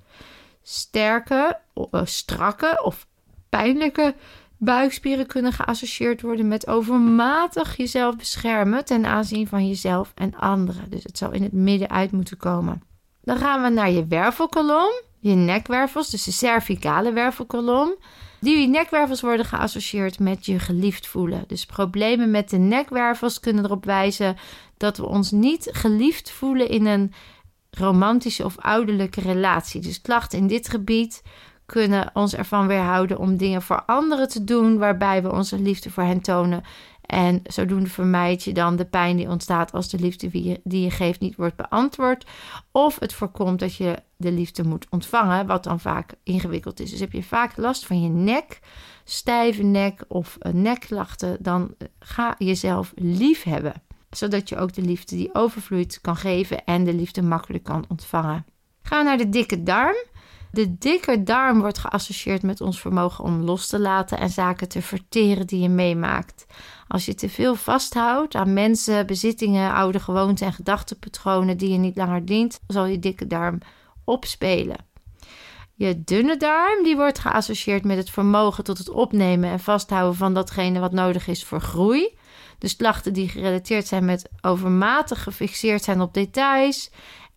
Sterke, 0.62 1.58
eh, 1.90 2.00
strakke 2.04 2.80
of 2.84 3.06
pijnlijke 3.48 4.14
buikspieren 4.56 5.26
kunnen 5.26 5.52
geassocieerd 5.52 6.22
worden 6.22 6.48
met 6.48 6.66
overmatig 6.66 7.76
jezelf 7.76 8.16
beschermen 8.16 8.84
ten 8.84 9.06
aanzien 9.06 9.46
van 9.46 9.68
jezelf 9.68 10.12
en 10.14 10.34
anderen. 10.34 10.90
Dus 10.90 11.02
het 11.02 11.18
zou 11.18 11.34
in 11.34 11.42
het 11.42 11.52
midden 11.52 11.90
uit 11.90 12.12
moeten 12.12 12.36
komen. 12.36 12.82
Dan 13.22 13.36
gaan 13.36 13.62
we 13.62 13.68
naar 13.68 13.90
je 13.90 14.06
wervelkolom, 14.06 14.92
je 15.18 15.34
nekwervels, 15.34 16.10
dus 16.10 16.24
de 16.24 16.32
cervicale 16.32 17.12
wervelkolom. 17.12 17.94
Die 18.40 18.68
nekwervels 18.68 19.20
worden 19.20 19.46
geassocieerd 19.46 20.18
met 20.18 20.46
je 20.46 20.58
geliefd 20.58 21.06
voelen. 21.06 21.44
Dus 21.46 21.66
problemen 21.66 22.30
met 22.30 22.50
de 22.50 22.58
nekwervels 22.58 23.40
kunnen 23.40 23.64
erop 23.64 23.84
wijzen 23.84 24.36
dat 24.76 24.96
we 24.96 25.06
ons 25.06 25.30
niet 25.30 25.68
geliefd 25.72 26.30
voelen 26.30 26.68
in 26.68 26.86
een 26.86 27.12
romantische 27.70 28.44
of 28.44 28.58
ouderlijke 28.58 29.20
relatie. 29.20 29.80
Dus 29.80 30.00
klachten 30.00 30.38
in 30.38 30.46
dit 30.46 30.68
gebied 30.68 31.22
kunnen 31.66 32.10
ons 32.12 32.34
ervan 32.34 32.66
weerhouden 32.66 33.18
om 33.18 33.36
dingen 33.36 33.62
voor 33.62 33.82
anderen 33.86 34.28
te 34.28 34.44
doen 34.44 34.78
waarbij 34.78 35.22
we 35.22 35.32
onze 35.32 35.58
liefde 35.58 35.90
voor 35.90 36.02
hen 36.02 36.20
tonen. 36.20 36.62
En 37.12 37.40
zodoende 37.44 37.88
vermijd 37.88 38.42
je 38.42 38.52
dan 38.52 38.76
de 38.76 38.84
pijn 38.84 39.16
die 39.16 39.28
ontstaat 39.28 39.72
als 39.72 39.88
de 39.88 39.98
liefde 39.98 40.30
die 40.64 40.82
je 40.82 40.90
geeft 40.90 41.20
niet 41.20 41.36
wordt 41.36 41.56
beantwoord. 41.56 42.26
Of 42.70 42.98
het 42.98 43.12
voorkomt 43.12 43.58
dat 43.58 43.74
je 43.74 44.02
de 44.16 44.32
liefde 44.32 44.64
moet 44.64 44.86
ontvangen, 44.90 45.46
wat 45.46 45.64
dan 45.64 45.80
vaak 45.80 46.14
ingewikkeld 46.22 46.80
is. 46.80 46.90
Dus 46.90 47.00
heb 47.00 47.12
je 47.12 47.22
vaak 47.22 47.56
last 47.56 47.86
van 47.86 48.02
je 48.02 48.08
nek, 48.08 48.60
stijve 49.04 49.62
nek 49.62 50.04
of 50.08 50.38
nekklachten, 50.52 51.36
dan 51.40 51.74
eh, 51.78 51.88
ga 51.98 52.34
jezelf 52.38 52.92
lief 52.94 53.42
hebben. 53.42 53.82
Zodat 54.10 54.48
je 54.48 54.56
ook 54.56 54.72
de 54.72 54.82
liefde 54.82 55.16
die 55.16 55.34
overvloeit 55.34 56.00
kan 56.00 56.16
geven 56.16 56.64
en 56.64 56.84
de 56.84 56.94
liefde 56.94 57.22
makkelijk 57.22 57.64
kan 57.64 57.84
ontvangen. 57.88 58.44
Ga 58.82 59.02
naar 59.02 59.18
de 59.18 59.28
dikke 59.28 59.62
darm. 59.62 59.96
De 60.52 60.78
dikke 60.78 61.22
darm 61.22 61.60
wordt 61.60 61.78
geassocieerd 61.78 62.42
met 62.42 62.60
ons 62.60 62.80
vermogen 62.80 63.24
om 63.24 63.42
los 63.42 63.66
te 63.66 63.78
laten 63.78 64.18
en 64.18 64.30
zaken 64.30 64.68
te 64.68 64.82
verteren 64.82 65.46
die 65.46 65.60
je 65.60 65.68
meemaakt. 65.68 66.46
Als 66.88 67.04
je 67.04 67.14
te 67.14 67.28
veel 67.28 67.54
vasthoudt 67.54 68.34
aan 68.34 68.52
mensen, 68.52 69.06
bezittingen, 69.06 69.72
oude 69.72 70.00
gewoonten 70.00 70.46
en 70.46 70.52
gedachtenpatronen 70.52 71.56
die 71.56 71.72
je 71.72 71.78
niet 71.78 71.96
langer 71.96 72.24
dient, 72.24 72.60
zal 72.66 72.84
je 72.84 72.98
dikke 72.98 73.26
darm 73.26 73.58
opspelen. 74.04 74.76
Je 75.74 76.02
dunne 76.04 76.36
darm 76.36 76.84
die 76.84 76.96
wordt 76.96 77.18
geassocieerd 77.18 77.84
met 77.84 77.96
het 77.96 78.10
vermogen 78.10 78.64
tot 78.64 78.78
het 78.78 78.88
opnemen 78.88 79.50
en 79.50 79.60
vasthouden 79.60 80.16
van 80.16 80.34
datgene 80.34 80.80
wat 80.80 80.92
nodig 80.92 81.26
is 81.26 81.44
voor 81.44 81.60
groei. 81.60 82.18
Dus 82.58 82.76
klachten 82.76 83.12
die 83.12 83.28
gerelateerd 83.28 83.86
zijn 83.86 84.04
met 84.04 84.28
overmatig 84.40 85.22
gefixeerd 85.22 85.82
zijn 85.82 86.00
op 86.00 86.14
details 86.14 86.90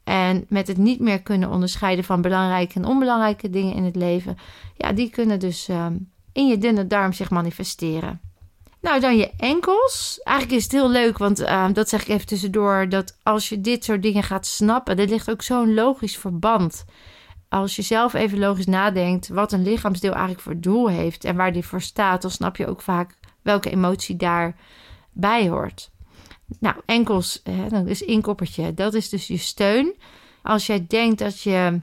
en 0.06 0.46
met 0.50 0.68
het 0.68 0.78
niet 0.78 1.00
meer 1.00 1.22
kunnen 1.22 1.50
onderscheiden 1.50 2.06
van 2.06 2.22
belangrijke 2.22 2.76
en 2.76 2.86
onbelangrijke 2.86 3.50
dingen 3.50 3.76
in 3.76 3.84
het 3.84 3.96
leven. 3.96 4.38
Ja, 4.78 4.92
die 4.92 5.10
kunnen 5.10 5.40
dus 5.40 5.68
ehm, 5.68 5.98
in 6.32 6.48
je 6.48 6.58
dunne 6.58 6.88
darm 6.88 7.14
zich 7.14 7.30
manifesteren. 7.30 8.22
Nou, 8.82 9.00
dan 9.00 9.18
je 9.18 9.32
enkels. 9.38 10.20
Eigenlijk 10.24 10.58
is 10.58 10.64
het 10.64 10.72
heel 10.72 10.90
leuk, 10.90 11.18
want 11.18 11.40
ehm, 11.40 11.74
dat 11.74 11.90
zeg 11.90 12.02
ik 12.02 12.08
even 12.08 12.26
tussendoor. 12.26 12.90
Dat 12.90 13.18
als 13.24 13.50
je 13.50 13.62
dit 13.62 13.84
soort 13.84 14.02
dingen 14.02 14.24
gaat 14.24 14.46
snappen, 14.46 14.98
er 14.98 15.08
ligt 15.08 15.30
ook 15.30 15.42
zo'n 15.42 15.74
logisch 15.74 16.18
verband. 16.18 16.86
Als 17.50 17.76
je 17.76 17.82
zelf 17.82 18.14
even 18.14 18.40
logisch 18.40 18.66
nadenkt 18.66 19.28
wat 19.28 19.52
een 19.52 19.64
lichaamsdeel 19.64 20.12
eigenlijk 20.12 20.42
voor 20.42 20.60
doel 20.60 20.90
heeft 20.90 21.24
en 21.24 21.36
waar 21.36 21.54
die 21.54 21.66
voor 21.66 21.82
staat, 21.82 22.22
dan 22.22 22.32
snap 22.32 22.56
je 22.56 22.68
ook 22.68 22.82
vaak 22.82 23.18
welke 23.42 23.70
emotie 23.70 24.16
daarbij 24.16 25.50
hoort. 25.50 25.92
Nou, 26.60 26.76
enkels, 26.86 27.40
hè, 27.44 27.70
dan 27.70 27.88
is 27.88 28.02
inkoppertje, 28.02 28.74
dat 28.74 28.94
is 28.94 29.10
dus 29.10 29.28
je 29.28 29.38
steun. 29.38 29.96
Als 30.44 30.66
jij 30.66 30.86
denkt 30.88 31.20
dat 31.20 31.42
je 31.42 31.82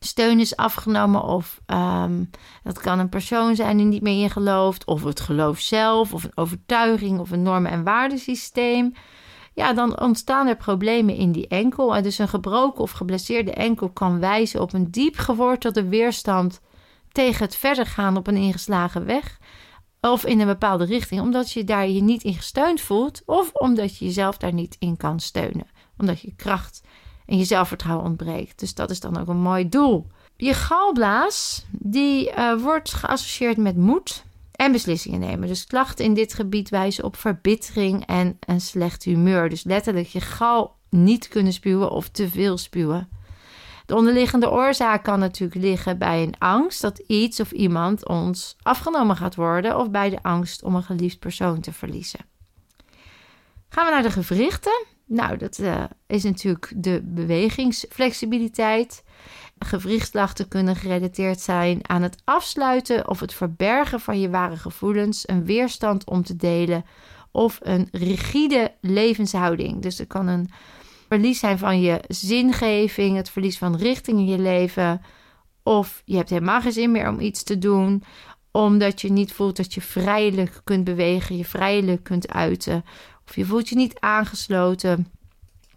steun 0.00 0.40
is 0.40 0.56
afgenomen, 0.56 1.22
of 1.22 1.60
ehm, 1.66 2.24
dat 2.62 2.78
kan 2.78 2.98
een 2.98 3.08
persoon 3.08 3.56
zijn 3.56 3.76
die 3.76 3.86
niet 3.86 4.02
meer 4.02 4.22
in 4.22 4.30
gelooft, 4.30 4.84
of 4.84 5.04
het 5.04 5.20
geloof 5.20 5.58
zelf, 5.58 6.12
of 6.14 6.24
een 6.24 6.36
overtuiging, 6.36 7.18
of 7.18 7.30
een 7.30 7.42
normen- 7.42 7.70
en 7.70 7.84
waardesysteem. 7.84 8.92
Ja, 9.54 9.72
dan 9.72 10.00
ontstaan 10.00 10.46
er 10.46 10.56
problemen 10.56 11.14
in 11.14 11.32
die 11.32 11.48
enkel. 11.48 11.96
En 11.96 12.02
dus 12.02 12.18
een 12.18 12.28
gebroken 12.28 12.82
of 12.82 12.90
geblesseerde 12.90 13.52
enkel 13.52 13.90
kan 13.90 14.20
wijzen 14.20 14.60
op 14.60 14.72
een 14.72 14.90
diep 14.90 15.16
gewortelde 15.16 15.88
weerstand 15.88 16.60
tegen 17.12 17.44
het 17.44 17.56
verder 17.56 17.86
gaan 17.86 18.16
op 18.16 18.26
een 18.26 18.36
ingeslagen 18.36 19.06
weg 19.06 19.38
of 20.00 20.24
in 20.24 20.40
een 20.40 20.46
bepaalde 20.46 20.84
richting, 20.84 21.20
omdat 21.20 21.52
je 21.52 21.64
daar 21.64 21.88
je 21.88 22.02
niet 22.02 22.22
in 22.22 22.34
gesteund 22.34 22.80
voelt, 22.80 23.22
of 23.26 23.52
omdat 23.52 23.96
je 23.96 24.04
jezelf 24.04 24.36
daar 24.36 24.52
niet 24.52 24.76
in 24.78 24.96
kan 24.96 25.20
steunen, 25.20 25.66
omdat 25.98 26.20
je 26.20 26.34
kracht 26.36 26.82
en 27.26 27.38
je 27.38 27.44
zelfvertrouwen 27.44 28.06
ontbreekt. 28.06 28.58
Dus 28.58 28.74
dat 28.74 28.90
is 28.90 29.00
dan 29.00 29.18
ook 29.18 29.28
een 29.28 29.40
mooi 29.40 29.68
doel. 29.68 30.06
Je 30.36 30.54
galblaas, 30.54 31.66
die 31.70 32.30
uh, 32.30 32.62
wordt 32.62 32.94
geassocieerd 32.94 33.56
met 33.56 33.76
moed 33.76 34.24
en 34.52 34.72
beslissingen 34.72 35.20
nemen. 35.20 35.48
Dus 35.48 35.66
klachten 35.66 36.04
in 36.04 36.14
dit 36.14 36.34
gebied 36.34 36.68
wijzen 36.68 37.04
op 37.04 37.16
verbittering 37.16 38.06
en 38.06 38.36
een 38.40 38.60
slecht 38.60 39.02
humeur. 39.02 39.48
Dus 39.48 39.64
letterlijk 39.64 40.06
je 40.06 40.20
gal 40.20 40.76
niet 40.90 41.28
kunnen 41.28 41.52
spuwen 41.52 41.90
of 41.90 42.08
te 42.08 42.28
veel 42.28 42.58
spuwen. 42.58 43.08
De 43.86 43.94
onderliggende 43.94 44.50
oorzaak 44.50 45.02
kan 45.02 45.18
natuurlijk 45.18 45.60
liggen 45.60 45.98
bij 45.98 46.22
een 46.22 46.38
angst 46.38 46.80
dat 46.80 46.98
iets 46.98 47.40
of 47.40 47.50
iemand 47.50 48.08
ons 48.08 48.56
afgenomen 48.62 49.16
gaat 49.16 49.34
worden, 49.34 49.78
of 49.78 49.90
bij 49.90 50.10
de 50.10 50.22
angst 50.22 50.62
om 50.62 50.74
een 50.74 50.82
geliefd 50.82 51.18
persoon 51.18 51.60
te 51.60 51.72
verliezen. 51.72 52.20
Gaan 53.68 53.84
we 53.84 53.90
naar 53.90 54.02
de 54.02 54.10
gewrichten. 54.10 54.84
Nou, 55.04 55.36
dat 55.36 55.58
uh, 55.58 55.84
is 56.06 56.22
natuurlijk 56.22 56.72
de 56.76 57.02
bewegingsflexibiliteit. 57.04 59.04
Gewrichtslachten 59.58 60.48
kunnen 60.48 60.76
gerelateerd 60.76 61.40
zijn 61.40 61.88
aan 61.88 62.02
het 62.02 62.16
afsluiten 62.24 63.08
of 63.08 63.20
het 63.20 63.34
verbergen 63.34 64.00
van 64.00 64.20
je 64.20 64.30
ware 64.30 64.56
gevoelens, 64.56 65.28
een 65.28 65.44
weerstand 65.44 66.06
om 66.06 66.22
te 66.22 66.36
delen 66.36 66.84
of 67.30 67.58
een 67.62 67.88
rigide 67.92 68.72
levenshouding. 68.80 69.82
Dus 69.82 69.98
er 69.98 70.06
kan 70.06 70.26
een 70.26 70.50
verlies 71.08 71.38
zijn 71.38 71.58
van 71.58 71.80
je 71.80 72.00
zingeving, 72.08 73.16
het 73.16 73.30
verlies 73.30 73.58
van 73.58 73.76
richting 73.76 74.18
in 74.18 74.26
je 74.26 74.38
leven. 74.38 75.02
Of 75.62 76.02
je 76.04 76.16
hebt 76.16 76.30
helemaal 76.30 76.60
geen 76.60 76.72
zin 76.72 76.90
meer 76.90 77.08
om 77.08 77.20
iets 77.20 77.42
te 77.42 77.58
doen, 77.58 78.02
omdat 78.50 79.00
je 79.00 79.12
niet 79.12 79.32
voelt 79.32 79.56
dat 79.56 79.74
je 79.74 79.80
vrijelijk 79.80 80.60
kunt 80.64 80.84
bewegen, 80.84 81.36
je 81.36 81.44
vrijelijk 81.44 82.02
kunt 82.02 82.28
uiten. 82.28 82.84
Of 83.28 83.36
je 83.36 83.44
voelt 83.44 83.68
je 83.68 83.76
niet 83.76 84.00
aangesloten, 84.00 85.06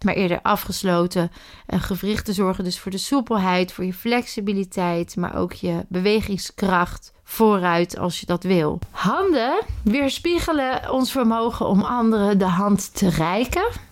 maar 0.04 0.14
eerder 0.14 0.42
afgesloten. 0.42 1.30
En 1.66 1.80
gewrichten 1.80 2.34
zorgen 2.34 2.64
dus 2.64 2.78
voor 2.78 2.90
de 2.90 2.98
soepelheid, 2.98 3.72
voor 3.72 3.84
je 3.84 3.94
flexibiliteit, 3.94 5.16
maar 5.16 5.36
ook 5.36 5.52
je 5.52 5.84
bewegingskracht 5.88 7.12
vooruit 7.24 7.98
als 7.98 8.20
je 8.20 8.26
dat 8.26 8.42
wil. 8.42 8.78
Handen 8.90 9.64
weerspiegelen 9.84 10.90
ons 10.90 11.12
vermogen 11.12 11.66
om 11.66 11.82
anderen 11.82 12.38
de 12.38 12.44
hand 12.44 12.94
te 12.94 13.08
reiken 13.08 13.88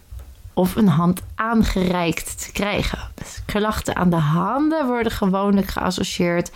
of 0.58 0.76
een 0.76 0.88
hand 0.88 1.22
aangereikt 1.34 2.44
te 2.44 2.52
krijgen. 2.52 2.98
Klachten 3.44 3.96
aan 3.96 4.10
de 4.10 4.16
handen 4.16 4.86
worden 4.86 5.12
gewoonlijk 5.12 5.66
geassocieerd 5.66 6.50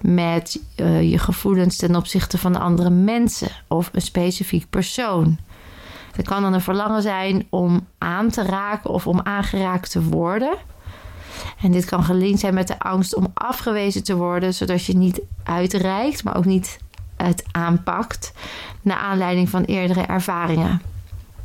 met 0.00 0.60
uh, 0.76 1.10
je 1.10 1.18
gevoelens 1.18 1.76
ten 1.76 1.96
opzichte 1.96 2.38
van 2.38 2.60
andere 2.60 2.90
mensen 2.90 3.48
of 3.68 3.90
een 3.92 4.00
specifiek 4.00 4.70
persoon. 4.70 5.38
Het 6.12 6.26
kan 6.26 6.42
dan 6.42 6.52
een 6.52 6.60
verlangen 6.60 7.02
zijn 7.02 7.46
om 7.50 7.86
aan 7.98 8.30
te 8.30 8.42
raken 8.42 8.90
of 8.90 9.06
om 9.06 9.20
aangeraakt 9.22 9.90
te 9.90 10.02
worden. 10.02 10.56
En 11.62 11.72
dit 11.72 11.84
kan 11.84 12.04
gelinkt 12.04 12.40
zijn 12.40 12.54
met 12.54 12.68
de 12.68 12.78
angst 12.78 13.14
om 13.14 13.26
afgewezen 13.34 14.04
te 14.04 14.16
worden, 14.16 14.54
zodat 14.54 14.84
je 14.84 14.96
niet 14.96 15.20
uitreikt, 15.42 16.24
maar 16.24 16.36
ook 16.36 16.44
niet 16.44 16.78
het 17.16 17.44
aanpakt, 17.50 18.32
naar 18.82 18.98
aanleiding 18.98 19.48
van 19.48 19.62
eerdere 19.62 20.02
ervaringen. 20.02 20.93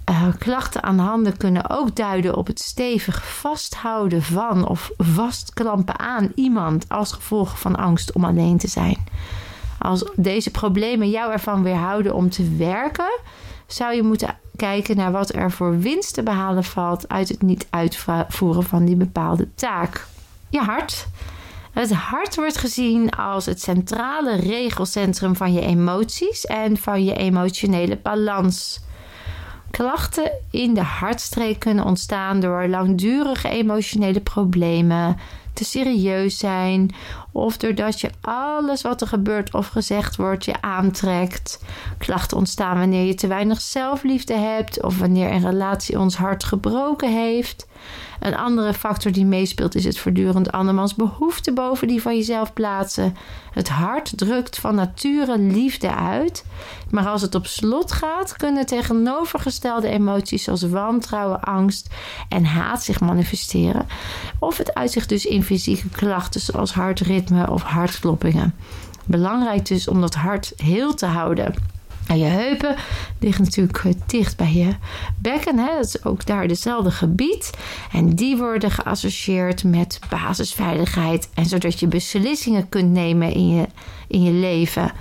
Uh, 0.09 0.27
klachten 0.37 0.83
aan 0.83 0.99
handen 0.99 1.37
kunnen 1.37 1.69
ook 1.69 1.95
duiden 1.95 2.35
op 2.35 2.47
het 2.47 2.59
stevig 2.59 3.27
vasthouden 3.27 4.21
van 4.21 4.67
of 4.67 4.91
vastklampen 4.97 5.99
aan 5.99 6.31
iemand 6.35 6.85
als 6.89 7.11
gevolg 7.11 7.59
van 7.59 7.75
angst 7.75 8.11
om 8.11 8.25
alleen 8.25 8.57
te 8.57 8.67
zijn. 8.67 8.97
Als 9.79 10.05
deze 10.15 10.51
problemen 10.51 11.09
jou 11.09 11.31
ervan 11.31 11.63
weerhouden 11.63 12.15
om 12.15 12.29
te 12.29 12.55
werken, 12.55 13.19
zou 13.67 13.95
je 13.95 14.03
moeten 14.03 14.37
kijken 14.55 14.95
naar 14.95 15.11
wat 15.11 15.33
er 15.33 15.51
voor 15.51 15.79
winst 15.79 16.13
te 16.13 16.23
behalen 16.23 16.63
valt 16.63 17.09
uit 17.09 17.29
het 17.29 17.41
niet 17.41 17.67
uitvoeren 17.69 18.63
van 18.63 18.85
die 18.85 18.95
bepaalde 18.95 19.53
taak. 19.55 20.07
Je 20.49 20.59
hart. 20.59 21.07
Het 21.71 21.93
hart 21.93 22.35
wordt 22.35 22.57
gezien 22.57 23.09
als 23.11 23.45
het 23.45 23.61
centrale 23.61 24.35
regelcentrum 24.35 25.35
van 25.35 25.53
je 25.53 25.61
emoties 25.61 26.45
en 26.45 26.77
van 26.77 27.03
je 27.03 27.15
emotionele 27.15 27.97
balans. 27.97 28.87
Klachten 29.71 30.31
in 30.51 30.73
de 30.73 30.81
hartstreek 30.81 31.59
kunnen 31.59 31.85
ontstaan 31.85 32.39
door 32.39 32.67
langdurige 32.67 33.49
emotionele 33.49 34.19
problemen, 34.19 35.17
te 35.53 35.65
serieus 35.65 36.37
zijn. 36.37 36.95
Of 37.31 37.57
doordat 37.57 38.01
je 38.01 38.09
alles 38.21 38.81
wat 38.81 39.01
er 39.01 39.07
gebeurt 39.07 39.53
of 39.53 39.67
gezegd 39.67 40.15
wordt 40.15 40.45
je 40.45 40.61
aantrekt. 40.61 41.63
Klachten 41.97 42.37
ontstaan 42.37 42.77
wanneer 42.77 43.05
je 43.05 43.15
te 43.15 43.27
weinig 43.27 43.61
zelfliefde 43.61 44.33
hebt 44.33 44.83
of 44.83 44.99
wanneer 44.99 45.31
een 45.31 45.49
relatie 45.49 45.99
ons 45.99 46.15
hart 46.15 46.43
gebroken 46.43 47.13
heeft. 47.13 47.67
Een 48.19 48.35
andere 48.35 48.73
factor 48.73 49.11
die 49.11 49.25
meespeelt 49.25 49.75
is 49.75 49.83
het 49.83 49.99
voortdurend 49.99 50.51
andermans 50.51 50.95
behoefte 50.95 51.53
boven 51.53 51.87
die 51.87 52.01
van 52.01 52.15
jezelf 52.15 52.53
plaatsen. 52.53 53.15
Het 53.51 53.69
hart 53.69 54.17
drukt 54.17 54.57
van 54.57 54.75
nature 54.75 55.39
liefde 55.39 55.95
uit, 55.95 56.45
maar 56.89 57.07
als 57.07 57.21
het 57.21 57.35
op 57.35 57.45
slot 57.45 57.91
gaat, 57.91 58.35
kunnen 58.35 58.65
tegenovergestelde 58.65 59.87
emoties 59.87 60.43
zoals 60.43 60.63
wantrouwen, 60.63 61.41
angst 61.41 61.89
en 62.29 62.45
haat 62.45 62.83
zich 62.83 62.99
manifesteren. 62.99 63.87
Of 64.39 64.57
het 64.57 64.73
uitzicht 64.73 65.09
dus 65.09 65.25
in 65.25 65.43
fysieke 65.43 65.89
klachten 65.89 66.41
zoals 66.41 66.73
hartritme 66.73 67.49
of 67.49 67.61
hartkloppingen. 67.61 68.55
Belangrijk 69.05 69.65
dus 69.65 69.87
om 69.87 70.01
dat 70.01 70.15
hart 70.15 70.53
heel 70.55 70.93
te 70.93 71.05
houden. 71.05 71.78
En 72.09 72.17
je 72.17 72.25
heupen 72.25 72.75
liggen 73.19 73.43
natuurlijk 73.43 74.09
dicht 74.09 74.37
bij 74.37 74.53
je 74.53 74.75
bekken. 75.17 75.57
Hè? 75.57 75.75
Dat 75.75 75.85
is 75.85 76.03
ook 76.03 76.25
daar 76.25 76.43
hetzelfde 76.43 76.91
gebied. 76.91 77.49
En 77.91 78.15
die 78.15 78.37
worden 78.37 78.71
geassocieerd 78.71 79.63
met 79.63 79.99
basisveiligheid. 80.09 81.29
En 81.33 81.45
zodat 81.45 81.79
je 81.79 81.87
beslissingen 81.87 82.69
kunt 82.69 82.91
nemen 82.91 83.33
in 83.33 83.49
je, 83.49 83.67
in 84.07 84.23
je 84.23 84.31
leven. 84.31 84.91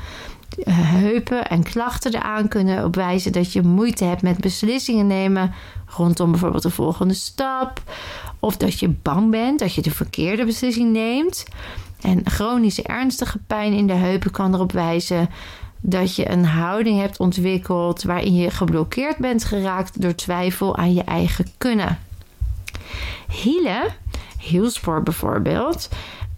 Eh, 0.65 0.75
heupen 0.77 1.49
en 1.49 1.63
klachten 1.63 2.15
eraan 2.15 2.49
kunnen 2.49 2.85
op 2.85 2.95
wijzen 2.95 3.33
dat 3.33 3.53
je 3.53 3.63
moeite 3.63 4.05
hebt 4.05 4.23
met 4.23 4.41
beslissingen 4.41 5.07
nemen 5.07 5.55
rondom 5.87 6.31
bijvoorbeeld 6.31 6.63
de 6.63 6.71
volgende 6.71 7.15
stap. 7.15 7.83
Of 8.39 8.57
dat 8.57 8.79
je 8.79 8.89
bang 8.89 9.31
bent 9.31 9.59
dat 9.59 9.75
je 9.75 9.83
de 9.83 9.91
verkeerde 9.91 10.45
beslissing 10.45 10.93
neemt. 10.93 11.45
En 12.01 12.21
chronische 12.31 12.83
ernstige 12.83 13.39
pijn 13.47 13.73
in 13.73 13.87
de 13.87 13.93
heupen 13.93 14.31
kan 14.31 14.55
erop 14.55 14.73
wijzen 14.73 15.29
dat 15.81 16.17
je 16.17 16.31
een 16.31 16.45
houding 16.45 17.01
hebt 17.01 17.19
ontwikkeld 17.19 18.03
waarin 18.03 18.35
je 18.35 18.51
geblokkeerd 18.51 19.17
bent 19.17 19.45
geraakt 19.45 20.01
door 20.03 20.15
twijfel 20.15 20.77
aan 20.77 20.95
je 20.95 21.05
eigen 21.05 21.47
kunnen. 21.59 21.99
Hielen, 23.43 23.95
hielspoor 24.39 25.03
bijvoorbeeld, 25.03 25.89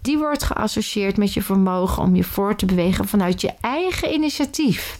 die 0.01 0.17
wordt 0.17 0.43
geassocieerd 0.43 1.17
met 1.17 1.33
je 1.33 1.41
vermogen 1.41 2.03
om 2.03 2.15
je 2.15 2.23
voor 2.23 2.55
te 2.55 2.65
bewegen 2.65 3.07
vanuit 3.07 3.41
je 3.41 3.53
eigen 3.61 4.13
initiatief. 4.13 4.99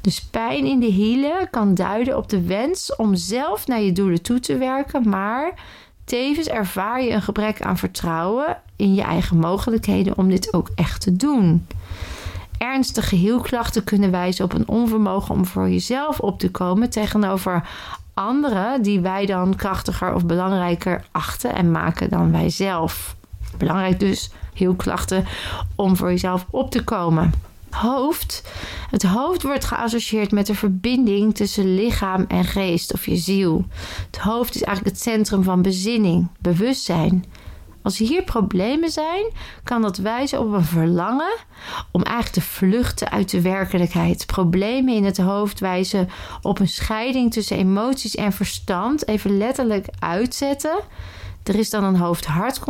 Dus 0.00 0.20
pijn 0.20 0.66
in 0.66 0.80
de 0.80 0.86
hielen 0.86 1.50
kan 1.50 1.74
duiden 1.74 2.16
op 2.16 2.28
de 2.28 2.42
wens 2.42 2.96
om 2.96 3.14
zelf 3.14 3.66
naar 3.66 3.80
je 3.80 3.92
doelen 3.92 4.22
toe 4.22 4.40
te 4.40 4.56
werken, 4.56 5.08
maar 5.08 5.54
tevens 6.04 6.48
ervaar 6.48 7.02
je 7.02 7.10
een 7.10 7.22
gebrek 7.22 7.62
aan 7.62 7.78
vertrouwen 7.78 8.62
in 8.76 8.94
je 8.94 9.02
eigen 9.02 9.36
mogelijkheden 9.36 10.18
om 10.18 10.28
dit 10.28 10.54
ook 10.54 10.70
echt 10.74 11.00
te 11.00 11.16
doen. 11.16 11.66
Ernstige 12.58 13.14
hielklachten 13.14 13.84
kunnen 13.84 14.10
wijzen 14.10 14.44
op 14.44 14.52
een 14.52 14.68
onvermogen 14.68 15.34
om 15.34 15.46
voor 15.46 15.68
jezelf 15.68 16.20
op 16.20 16.38
te 16.38 16.50
komen 16.50 16.90
tegenover 16.90 17.68
anderen 18.14 18.82
die 18.82 19.00
wij 19.00 19.26
dan 19.26 19.54
krachtiger 19.56 20.14
of 20.14 20.26
belangrijker 20.26 21.04
achten 21.12 21.54
en 21.54 21.70
maken 21.70 22.10
dan 22.10 22.32
wij 22.32 22.50
zelf. 22.50 23.16
Belangrijk 23.58 24.00
dus, 24.00 24.30
hielklachten 24.54 25.24
om 25.74 25.96
voor 25.96 26.10
jezelf 26.10 26.46
op 26.50 26.70
te 26.70 26.84
komen. 26.84 27.32
Hoofd. 27.70 28.42
Het 28.90 29.02
hoofd 29.02 29.42
wordt 29.42 29.64
geassocieerd 29.64 30.32
met 30.32 30.46
de 30.46 30.54
verbinding 30.54 31.34
tussen 31.34 31.74
lichaam 31.74 32.24
en 32.28 32.44
geest 32.44 32.92
of 32.92 33.06
je 33.06 33.16
ziel. 33.16 33.64
Het 34.06 34.18
hoofd 34.18 34.54
is 34.54 34.62
eigenlijk 34.62 34.96
het 34.96 35.04
centrum 35.04 35.42
van 35.42 35.62
bezinning, 35.62 36.28
bewustzijn. 36.40 37.24
Als 37.86 37.98
hier 37.98 38.22
problemen 38.22 38.90
zijn, 38.90 39.24
kan 39.64 39.82
dat 39.82 39.96
wijzen 39.96 40.40
op 40.40 40.52
een 40.52 40.64
verlangen 40.64 41.36
om 41.90 42.02
eigenlijk 42.02 42.34
te 42.34 42.52
vluchten 42.52 43.10
uit 43.10 43.30
de 43.30 43.40
werkelijkheid. 43.40 44.26
Problemen 44.26 44.94
in 44.94 45.04
het 45.04 45.18
hoofd 45.18 45.60
wijzen 45.60 46.08
op 46.42 46.58
een 46.58 46.68
scheiding 46.68 47.32
tussen 47.32 47.56
emoties 47.56 48.14
en 48.14 48.32
verstand. 48.32 49.08
Even 49.08 49.36
letterlijk 49.36 49.86
uitzetten. 49.98 50.78
Er 51.42 51.58
is 51.58 51.70
dan 51.70 51.84
een 51.84 51.96
hoofd-hart 51.96 52.60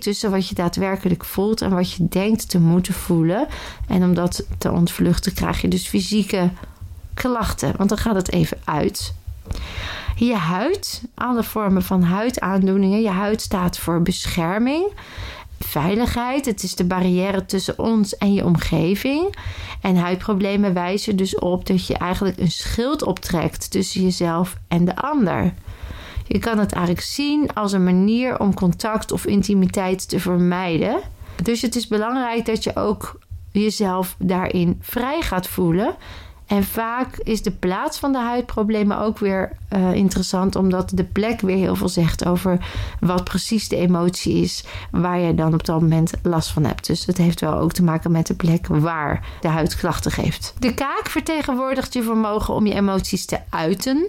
tussen 0.00 0.30
wat 0.30 0.48
je 0.48 0.54
daadwerkelijk 0.54 1.24
voelt 1.24 1.60
en 1.60 1.70
wat 1.70 1.92
je 1.92 2.08
denkt 2.08 2.50
te 2.50 2.60
moeten 2.60 2.94
voelen. 2.94 3.46
En 3.86 4.02
om 4.02 4.14
dat 4.14 4.46
te 4.58 4.70
ontvluchten 4.72 5.34
krijg 5.34 5.60
je 5.60 5.68
dus 5.68 5.88
fysieke 5.88 6.50
klachten, 7.14 7.74
want 7.76 7.88
dan 7.88 7.98
gaat 7.98 8.14
het 8.14 8.32
even 8.32 8.58
uit. 8.64 9.14
Je 10.18 10.34
huid, 10.34 11.02
alle 11.14 11.42
vormen 11.42 11.82
van 11.82 12.02
huidaandoeningen. 12.02 13.00
Je 13.00 13.08
huid 13.08 13.40
staat 13.40 13.78
voor 13.78 14.02
bescherming, 14.02 14.92
veiligheid. 15.60 16.44
Het 16.44 16.62
is 16.62 16.74
de 16.74 16.84
barrière 16.84 17.44
tussen 17.46 17.78
ons 17.78 18.16
en 18.16 18.32
je 18.32 18.44
omgeving. 18.44 19.36
En 19.80 19.96
huidproblemen 19.96 20.74
wijzen 20.74 21.16
dus 21.16 21.38
op 21.38 21.66
dat 21.66 21.86
je 21.86 21.94
eigenlijk 21.94 22.38
een 22.38 22.50
schild 22.50 23.02
optrekt 23.02 23.70
tussen 23.70 24.02
jezelf 24.02 24.56
en 24.68 24.84
de 24.84 24.96
ander. 24.96 25.54
Je 26.26 26.38
kan 26.38 26.58
het 26.58 26.72
eigenlijk 26.72 27.06
zien 27.06 27.52
als 27.54 27.72
een 27.72 27.84
manier 27.84 28.40
om 28.40 28.54
contact 28.54 29.12
of 29.12 29.26
intimiteit 29.26 30.08
te 30.08 30.20
vermijden. 30.20 31.00
Dus 31.42 31.62
het 31.62 31.76
is 31.76 31.86
belangrijk 31.86 32.44
dat 32.44 32.64
je 32.64 32.76
ook 32.76 33.18
jezelf 33.52 34.16
daarin 34.18 34.78
vrij 34.80 35.20
gaat 35.22 35.48
voelen. 35.48 35.96
En 36.46 36.64
vaak 36.64 37.16
is 37.16 37.42
de 37.42 37.50
plaats 37.50 37.98
van 37.98 38.12
de 38.12 38.18
huidproblemen 38.18 38.98
ook 38.98 39.18
weer 39.18 39.52
uh, 39.72 39.92
interessant, 39.92 40.56
omdat 40.56 40.90
de 40.94 41.04
plek 41.04 41.40
weer 41.40 41.56
heel 41.56 41.76
veel 41.76 41.88
zegt 41.88 42.26
over 42.26 42.66
wat 43.00 43.24
precies 43.24 43.68
de 43.68 43.76
emotie 43.76 44.42
is 44.42 44.64
waar 44.90 45.18
je 45.18 45.34
dan 45.34 45.54
op 45.54 45.64
dat 45.64 45.80
moment 45.80 46.12
last 46.22 46.50
van 46.50 46.64
hebt. 46.64 46.86
Dus 46.86 47.06
het 47.06 47.18
heeft 47.18 47.40
wel 47.40 47.58
ook 47.58 47.72
te 47.72 47.82
maken 47.82 48.12
met 48.12 48.26
de 48.26 48.34
plek 48.34 48.66
waar 48.66 49.26
de 49.40 49.48
huid 49.48 49.76
klachten 49.76 50.10
geeft. 50.10 50.54
De 50.58 50.74
kaak 50.74 51.08
vertegenwoordigt 51.08 51.92
je 51.92 52.02
vermogen 52.02 52.54
om 52.54 52.66
je 52.66 52.74
emoties 52.74 53.26
te 53.26 53.38
uiten. 53.50 54.06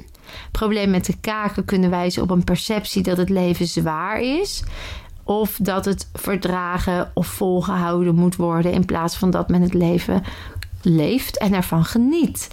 Problemen 0.52 0.92
met 0.92 1.06
de 1.06 1.18
kaken 1.22 1.66
kunnen 1.66 1.90
wijzen 1.90 2.24
op 2.24 2.30
een 2.30 2.44
perceptie 2.44 3.04
dat 3.04 3.18
het 3.18 3.30
leven 3.30 3.68
zwaar 3.68 4.22
is. 4.22 4.64
Of 5.24 5.58
dat 5.62 5.86
het 5.86 6.10
verdragen 6.14 7.12
of 7.14 7.28
volgehouden 7.28 8.16
moet 8.16 8.36
worden 8.36 8.72
in 8.72 8.86
plaats 8.86 9.18
van 9.18 9.30
dat 9.30 9.50
men 9.50 9.62
het 9.62 9.74
leven 9.74 10.24
leeft 10.82 11.38
en 11.38 11.54
ervan 11.54 11.86
geniet. 11.86 12.50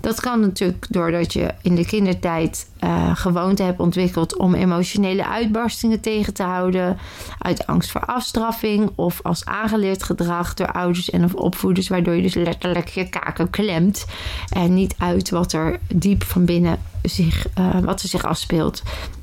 Dat 0.00 0.20
kan 0.20 0.40
natuurlijk 0.40 0.86
doordat 0.88 1.32
je 1.32 1.54
in 1.62 1.74
de 1.74 1.86
kindertijd 1.86 2.70
uh, 2.84 3.16
gewoonte 3.16 3.62
hebt 3.62 3.80
ontwikkeld 3.80 4.36
om 4.36 4.54
emotionele 4.54 5.26
uitbarstingen 5.26 6.00
tegen 6.00 6.34
te 6.34 6.42
houden. 6.42 6.98
Uit 7.38 7.66
angst 7.66 7.90
voor 7.90 8.04
afstraffing 8.04 8.90
of 8.94 9.20
als 9.22 9.44
aangeleerd 9.44 10.02
gedrag 10.02 10.54
door 10.54 10.72
ouders 10.72 11.10
en 11.10 11.24
of 11.24 11.34
opvoeders. 11.34 11.88
Waardoor 11.88 12.14
je 12.14 12.22
dus 12.22 12.34
letterlijk 12.34 12.88
je 12.88 13.08
kaken 13.08 13.50
klemt. 13.50 14.06
En 14.48 14.74
niet 14.74 14.94
uit 14.98 15.30
wat 15.30 15.52
er 15.52 15.78
diep 15.94 16.22
van 16.22 16.44
binnen 16.44 16.78
zich, 17.02 17.46
uh, 17.58 17.78
wat 17.78 18.02
er 18.02 18.08
zich 18.08 18.24
afspeelt. 18.24 18.82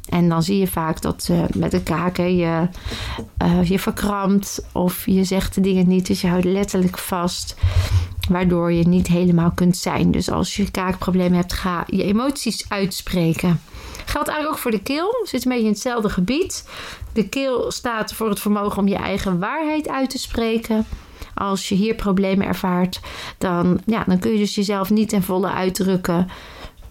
En 0.09 0.29
dan 0.29 0.43
zie 0.43 0.59
je 0.59 0.67
vaak 0.67 1.01
dat 1.01 1.27
uh, 1.31 1.43
met 1.55 1.71
de 1.71 1.83
kaken 1.83 2.35
je, 2.35 2.67
je 3.63 3.79
verkrampt 3.79 4.67
of 4.71 5.05
je 5.05 5.23
zegt 5.23 5.55
de 5.55 5.61
dingen 5.61 5.87
niet. 5.87 6.07
Dus 6.07 6.21
je 6.21 6.27
houdt 6.27 6.45
letterlijk 6.45 6.97
vast 6.97 7.55
waardoor 8.29 8.71
je 8.71 8.87
niet 8.87 9.07
helemaal 9.07 9.51
kunt 9.51 9.77
zijn. 9.77 10.11
Dus 10.11 10.31
als 10.31 10.55
je 10.55 10.71
kaakproblemen 10.71 11.37
hebt, 11.37 11.53
ga 11.53 11.83
je 11.87 12.03
emoties 12.03 12.65
uitspreken. 12.69 13.61
Geldt 14.05 14.27
eigenlijk 14.27 14.57
ook 14.57 14.61
voor 14.61 14.71
de 14.71 14.81
keel. 14.81 15.21
Zit 15.23 15.45
een 15.45 15.51
beetje 15.51 15.65
in 15.65 15.71
hetzelfde 15.71 16.09
gebied. 16.09 16.69
De 17.13 17.29
keel 17.29 17.71
staat 17.71 18.13
voor 18.13 18.29
het 18.29 18.39
vermogen 18.39 18.77
om 18.77 18.87
je 18.87 18.95
eigen 18.95 19.39
waarheid 19.39 19.89
uit 19.89 20.09
te 20.09 20.17
spreken. 20.17 20.85
Als 21.33 21.69
je 21.69 21.75
hier 21.75 21.95
problemen 21.95 22.47
ervaart, 22.47 22.99
dan, 23.37 23.79
ja, 23.85 24.03
dan 24.07 24.19
kun 24.19 24.31
je 24.31 24.37
dus 24.37 24.55
jezelf 24.55 24.89
niet 24.89 25.09
ten 25.09 25.23
volle 25.23 25.51
uitdrukken. 25.51 26.27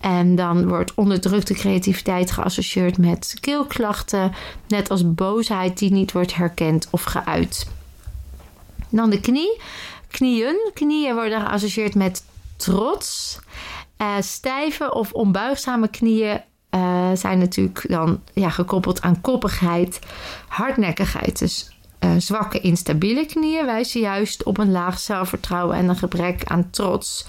En 0.05 0.35
dan 0.35 0.69
wordt 0.69 0.95
onderdrukte 0.95 1.55
creativiteit 1.55 2.31
geassocieerd 2.31 2.99
met 2.99 3.37
keelklachten, 3.41 4.33
net 4.69 4.91
als 4.91 5.15
boosheid 5.15 5.79
die 5.79 5.93
niet 5.93 6.13
wordt 6.13 6.35
herkend 6.35 6.89
of 6.91 7.03
geuit. 7.03 7.69
Dan 8.89 9.11
de 9.11 9.21
knie. 9.21 9.61
Knieën. 10.09 10.71
Knieën 10.75 11.15
worden 11.15 11.41
geassocieerd 11.41 11.95
met 11.95 12.25
trots. 12.57 13.39
Uh, 13.99 14.15
stijve 14.21 14.95
of 14.95 15.13
onbuigzame 15.13 15.89
knieën 15.89 16.41
uh, 16.71 17.11
zijn 17.15 17.39
natuurlijk 17.39 17.85
dan 17.89 18.21
ja, 18.33 18.51
gekoppeld 18.51 19.03
aan 19.03 19.21
koppigheid, 19.21 19.99
hardnekkigheid. 20.49 21.39
Dus 21.39 21.71
uh, 22.01 22.11
zwakke, 22.19 22.61
instabiele 22.61 23.27
knieën 23.27 23.67
wijzen 23.67 24.01
juist 24.01 24.43
op 24.43 24.59
een 24.59 24.71
laag 24.71 24.99
zelfvertrouwen 24.99 25.77
en 25.77 25.89
een 25.89 25.97
gebrek 25.97 26.45
aan 26.45 26.71
trots 26.71 27.27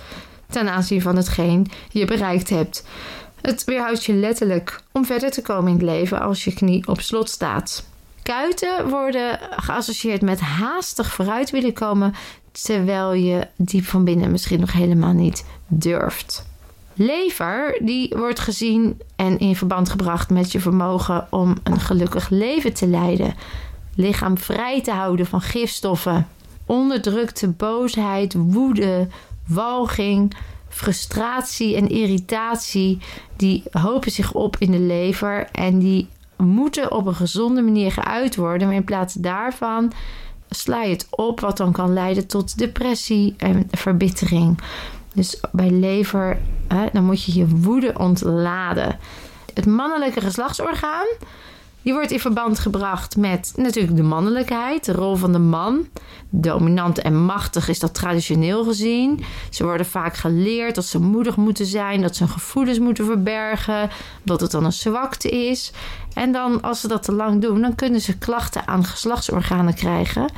ten 0.55 0.69
aanzien 0.69 1.01
van 1.01 1.15
hetgeen 1.15 1.67
je 1.89 2.05
bereikt 2.05 2.49
hebt. 2.49 2.85
Het 3.41 3.63
weerhoudt 3.63 4.03
je 4.03 4.13
letterlijk 4.13 4.81
om 4.91 5.05
verder 5.05 5.31
te 5.31 5.41
komen 5.41 5.67
in 5.67 5.73
het 5.73 5.85
leven 5.85 6.21
als 6.21 6.43
je 6.43 6.53
knie 6.53 6.87
op 6.87 7.01
slot 7.01 7.29
staat. 7.29 7.85
Kuiten 8.23 8.89
worden 8.89 9.39
geassocieerd 9.55 10.21
met 10.21 10.39
haastig 10.39 11.13
vooruit 11.13 11.49
willen 11.51 11.73
komen, 11.73 12.13
terwijl 12.51 13.13
je 13.13 13.47
diep 13.55 13.85
van 13.85 14.03
binnen 14.03 14.31
misschien 14.31 14.59
nog 14.59 14.71
helemaal 14.71 15.13
niet 15.13 15.45
durft. 15.67 16.47
Lever, 16.93 17.77
die 17.81 18.13
wordt 18.17 18.39
gezien 18.39 19.01
en 19.15 19.39
in 19.39 19.55
verband 19.55 19.89
gebracht 19.89 20.29
met 20.29 20.51
je 20.51 20.59
vermogen 20.59 21.27
om 21.29 21.55
een 21.63 21.79
gelukkig 21.79 22.29
leven 22.29 22.73
te 22.73 22.87
leiden. 22.87 23.35
lichaam 23.95 24.37
vrij 24.37 24.81
te 24.81 24.91
houden 24.91 25.25
van 25.25 25.41
gifstoffen. 25.41 26.27
Onderdrukte 26.65 27.47
boosheid, 27.47 28.33
woede, 28.33 29.07
walging, 29.47 30.36
frustratie 30.69 31.75
en 31.75 31.89
irritatie, 31.89 32.99
die 33.36 33.63
hopen 33.71 34.12
zich 34.12 34.34
op 34.34 34.55
in 34.60 34.71
de 34.71 34.79
lever 34.79 35.47
en 35.51 35.79
die 35.79 36.08
moeten 36.38 36.91
op 36.91 37.05
een 37.05 37.15
gezonde 37.15 37.62
manier 37.62 37.91
geuit 37.91 38.36
worden. 38.36 38.67
Maar 38.67 38.75
in 38.75 38.84
plaats 38.84 39.13
daarvan 39.13 39.91
sla 40.49 40.84
je 40.84 40.91
het 40.91 41.08
op, 41.10 41.39
wat 41.39 41.58
dan 41.58 41.71
kan 41.71 41.93
leiden 41.93 42.27
tot 42.27 42.58
depressie 42.58 43.34
en 43.38 43.67
verbittering. 43.71 44.60
Dus 45.13 45.39
bij 45.51 45.69
lever, 45.69 46.38
hè, 46.67 46.86
dan 46.91 47.03
moet 47.03 47.23
je 47.23 47.39
je 47.39 47.47
woede 47.47 47.93
ontladen. 47.97 48.99
Het 49.53 49.65
mannelijke 49.65 50.21
geslachtsorgaan 50.21 51.08
die 51.86 51.93
wordt 51.93 52.12
in 52.12 52.19
verband 52.19 52.60
gebracht 52.60 53.17
met 53.17 53.54
natuurlijk 53.56 53.95
de 53.95 54.04
mannelijkheid, 54.04 54.86
de 54.86 54.91
rol 54.91 55.15
van 55.15 55.32
de 55.32 55.39
man. 55.39 55.88
Dominant 56.30 57.00
en 57.00 57.26
machtig 57.26 57.67
is 57.67 57.80
dat 57.80 57.93
traditioneel 57.93 58.63
gezien. 58.63 59.24
Ze 59.50 59.63
worden 59.63 59.86
vaak 59.86 60.15
geleerd 60.15 60.76
dat 60.76 60.86
ze 60.86 61.00
moedig 61.00 61.36
moeten 61.36 61.65
zijn, 61.65 62.02
dat 62.02 62.15
ze 62.15 62.24
hun 62.24 62.32
gevoelens 62.32 62.80
moeten 62.80 63.06
verbergen, 63.06 63.89
dat 64.24 64.41
het 64.41 64.52
dan 64.52 64.65
een 64.65 64.74
zwakte 64.74 65.30
is. 65.30 65.71
En 66.15 66.32
dan, 66.32 66.62
als 66.62 66.82
ze 66.82 66.88
dat 66.88 67.04
te 67.04 67.12
lang 67.12 67.41
doen, 67.41 67.62
dan 67.62 67.75
kunnen 67.75 68.01
ze 68.01 68.17
klachten 68.17 68.67
aan 68.67 68.84
geslachtsorganen 68.86 69.73
krijgen, 69.73 70.30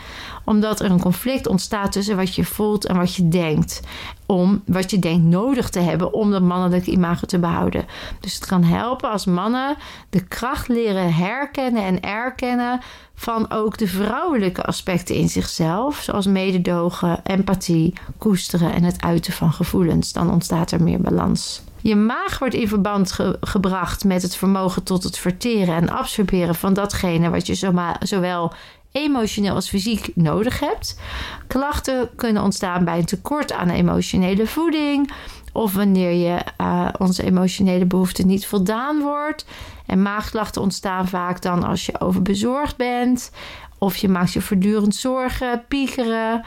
omdat 0.44 0.80
er 0.80 0.92
een 0.92 1.00
conflict 1.00 1.48
ontstaat 1.48 1.92
tussen 1.92 2.16
wat 2.16 2.36
je 2.36 2.44
voelt 2.44 2.86
en 2.86 2.98
wat 2.98 3.16
je 3.16 3.28
denkt. 3.28 3.82
Om 4.26 4.62
wat 4.66 4.92
je 4.92 5.00
denkt 5.00 5.26
nodig 5.26 5.70
te 5.70 5.80
hebben 5.80 6.14
om 6.14 6.32
dat 6.32 6.42
mannelijke 6.42 6.92
imago 6.92 7.26
te 7.26 7.40
behouden. 7.40 7.86
Dus 8.20 8.36
het 8.36 8.46
kan 8.46 8.64
helpen 8.64 9.12
als 9.12 9.26
mannen 9.26 9.76
de 10.10 10.24
kracht 10.24 10.68
leren 10.68 11.14
herkennen 11.14 11.84
en 11.84 12.02
erkennen 12.02 12.80
van 13.20 13.52
ook 13.52 13.78
de 13.78 13.88
vrouwelijke 13.88 14.64
aspecten 14.64 15.16
in 15.16 15.30
zichzelf, 15.30 16.00
zoals 16.02 16.26
mededogen, 16.26 17.20
empathie, 17.24 17.94
koesteren 18.18 18.74
en 18.74 18.84
het 18.84 19.02
uiten 19.02 19.34
van 19.34 19.54
gevoelens. 19.54 20.14
Dan 20.14 20.32
ontstaat 20.32 20.72
er 20.72 20.84
meer 20.84 21.02
balans. 21.02 21.62
Je 21.82 21.96
maag 21.96 22.40
wordt 22.40 22.54
in 22.54 22.68
verband 22.68 23.18
gebracht 23.42 24.04
met 24.04 24.22
het 24.22 24.36
vermogen 24.36 24.84
tot 24.84 25.04
het 25.04 25.18
verteren 25.18 25.76
en 25.76 25.90
absorberen 25.90 26.56
van 26.56 26.74
datgene 26.74 27.30
wat 27.30 27.48
je 27.48 27.56
zowel 28.00 28.54
emotioneel 28.98 29.56
als 29.56 29.70
fysiek 29.70 30.10
nodig 30.16 30.60
hebt. 30.60 31.00
Klachten 31.48 32.10
kunnen 32.16 32.44
ontstaan 32.44 32.86
bij 32.86 32.98
een 32.98 33.06
tekort 33.06 33.54
aan 33.54 33.70
emotionele 33.70 34.48
voeding 34.48 35.12
of 35.54 35.74
wanneer 35.74 36.12
je 36.12 36.40
uh, 36.62 36.90
onze 36.98 37.24
emotionele 37.24 37.86
behoeften 37.86 38.28
niet 38.28 38.48
voldaan 38.48 39.00
wordt. 39.00 39.46
En 39.86 40.02
maagklachten 40.02 40.62
ontstaan 40.62 41.08
vaak 41.08 41.42
dan 41.42 41.64
als 41.64 41.86
je 41.86 42.00
overbezorgd 42.00 42.78
bent 42.78 43.32
of 43.78 43.96
je 43.96 44.10
maakt 44.10 44.34
je 44.34 44.42
voortdurend 44.42 44.96
zorgen, 44.96 45.64
piekeren. 45.68 46.46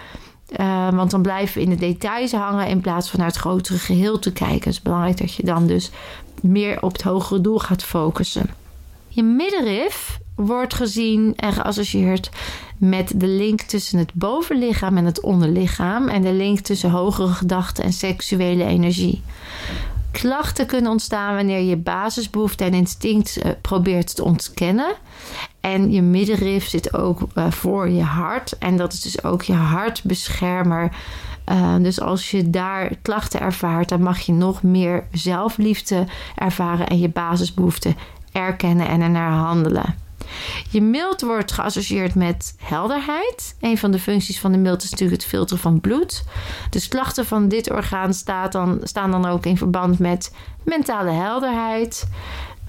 Uh, 0.61 0.89
want 0.89 1.11
dan 1.11 1.23
blijven 1.23 1.55
we 1.55 1.63
in 1.63 1.71
de 1.71 1.77
details 1.77 2.33
hangen 2.33 2.67
in 2.67 2.81
plaats 2.81 3.11
van 3.11 3.19
naar 3.19 3.29
het 3.29 3.37
grotere 3.37 3.79
geheel 3.79 4.19
te 4.19 4.33
kijken. 4.33 4.59
Het 4.59 4.67
is 4.67 4.83
belangrijk 4.83 5.19
dat 5.19 5.35
je 5.35 5.43
dan 5.45 5.67
dus 5.67 5.91
meer 6.43 6.83
op 6.83 6.93
het 6.93 7.03
hogere 7.03 7.41
doel 7.41 7.59
gaat 7.59 7.85
focussen. 7.85 8.51
Je 9.09 9.23
middenrif 9.23 10.20
wordt 10.47 10.75
gezien 10.75 11.33
en 11.37 11.53
geassocieerd 11.53 12.31
met 12.79 13.13
de 13.17 13.27
link 13.27 13.61
tussen 13.61 13.99
het 13.99 14.15
bovenlichaam 14.15 14.97
en 14.97 15.05
het 15.05 15.21
onderlichaam 15.21 16.09
en 16.09 16.23
de 16.23 16.33
link 16.33 16.59
tussen 16.59 16.91
hogere 16.91 17.33
gedachten 17.33 17.85
en 17.85 17.93
seksuele 17.93 18.65
energie. 18.65 19.23
Klachten 20.11 20.67
kunnen 20.67 20.91
ontstaan 20.91 21.35
wanneer 21.35 21.61
je 21.61 21.77
basisbehoeften 21.77 22.67
en 22.67 22.75
instinct 22.75 23.39
uh, 23.39 23.53
probeert 23.61 24.17
te 24.17 24.25
ontkennen. 24.25 24.95
En 25.61 25.93
je 25.93 26.03
middenrif 26.03 26.69
zit 26.69 26.95
ook 26.95 27.21
uh, 27.35 27.51
voor 27.51 27.89
je 27.89 28.03
hart. 28.03 28.59
En 28.59 28.77
dat 28.77 28.93
is 28.93 29.01
dus 29.01 29.25
ook 29.25 29.43
je 29.43 29.53
hartbeschermer. 29.53 30.93
Uh, 31.51 31.77
dus 31.77 32.01
als 32.01 32.31
je 32.31 32.51
daar 32.51 32.93
klachten 33.03 33.41
ervaart, 33.41 33.89
dan 33.89 34.03
mag 34.03 34.21
je 34.21 34.33
nog 34.33 34.63
meer 34.63 35.05
zelfliefde 35.13 36.07
ervaren 36.37 36.87
en 36.87 36.99
je 36.99 37.09
basisbehoeften 37.09 37.97
erkennen 38.33 38.89
en 38.89 39.01
ernaar 39.01 39.33
handelen. 39.33 40.10
Je 40.71 40.83
mild 40.83 41.21
wordt 41.21 41.53
geassocieerd 41.53 42.15
met 42.15 42.55
helderheid. 42.59 43.57
Een 43.61 43.79
van 43.79 43.91
de 43.91 43.99
functies 43.99 44.41
van 44.41 44.53
de 44.53 44.59
mild 44.59 44.83
is 44.83 44.91
natuurlijk 44.91 45.21
het 45.21 45.31
filteren 45.31 45.63
van 45.63 45.81
bloed. 45.81 46.25
De 46.71 46.89
klachten 46.89 47.27
van 47.27 47.49
dit 47.49 47.71
orgaan 47.71 48.13
dan, 48.51 48.81
staan 48.83 49.11
dan 49.11 49.27
ook 49.27 49.47
in 49.47 49.57
verband 49.57 49.99
met 49.99 50.35
mentale 50.65 51.11
helderheid. 51.11 52.09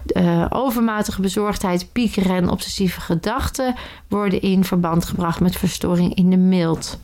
Uh, 0.06 0.46
overmatige 0.50 1.22
bezorgdheid, 1.22 1.92
piekeren 1.92 2.36
en 2.36 2.50
obsessieve 2.50 3.02
gedachten 3.02 3.76
worden 4.08 4.42
in 4.42 4.64
verband 4.64 5.06
gebracht 5.06 5.40
met 5.40 5.56
verstoring 5.56 6.16
in 6.16 6.30
de 6.30 6.38
mild. 6.38 7.00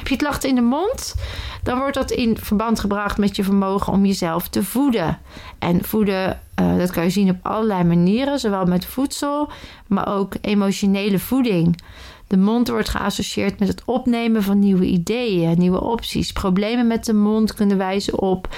Heb 0.00 0.08
je 0.08 0.16
klachten 0.16 0.48
in 0.48 0.54
de 0.54 0.60
mond? 0.60 1.14
Dan 1.62 1.78
wordt 1.78 1.94
dat 1.94 2.10
in 2.10 2.36
verband 2.36 2.80
gebracht 2.80 3.18
met 3.18 3.36
je 3.36 3.44
vermogen 3.44 3.92
om 3.92 4.06
jezelf 4.06 4.48
te 4.48 4.64
voeden. 4.64 5.18
En 5.58 5.84
voeden, 5.84 6.40
uh, 6.60 6.78
dat 6.78 6.90
kan 6.90 7.02
je 7.04 7.10
zien 7.10 7.30
op 7.30 7.36
allerlei 7.42 7.84
manieren, 7.84 8.38
zowel 8.38 8.64
met 8.64 8.84
voedsel, 8.84 9.50
maar 9.86 10.08
ook 10.08 10.34
emotionele 10.40 11.18
voeding. 11.18 11.82
De 12.26 12.36
mond 12.36 12.68
wordt 12.68 12.88
geassocieerd 12.88 13.58
met 13.58 13.68
het 13.68 13.82
opnemen 13.84 14.42
van 14.42 14.58
nieuwe 14.58 14.84
ideeën, 14.84 15.58
nieuwe 15.58 15.80
opties. 15.80 16.32
Problemen 16.32 16.86
met 16.86 17.04
de 17.04 17.14
mond 17.14 17.54
kunnen 17.54 17.76
wijzen 17.76 18.18
op 18.18 18.48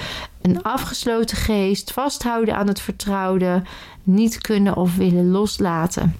een 0.41 0.63
afgesloten 0.63 1.37
geest, 1.37 1.91
vasthouden 1.91 2.55
aan 2.55 2.67
het 2.67 2.81
vertrouwde, 2.81 3.61
niet 4.03 4.37
kunnen 4.37 4.75
of 4.75 4.95
willen 4.95 5.31
loslaten. 5.31 6.15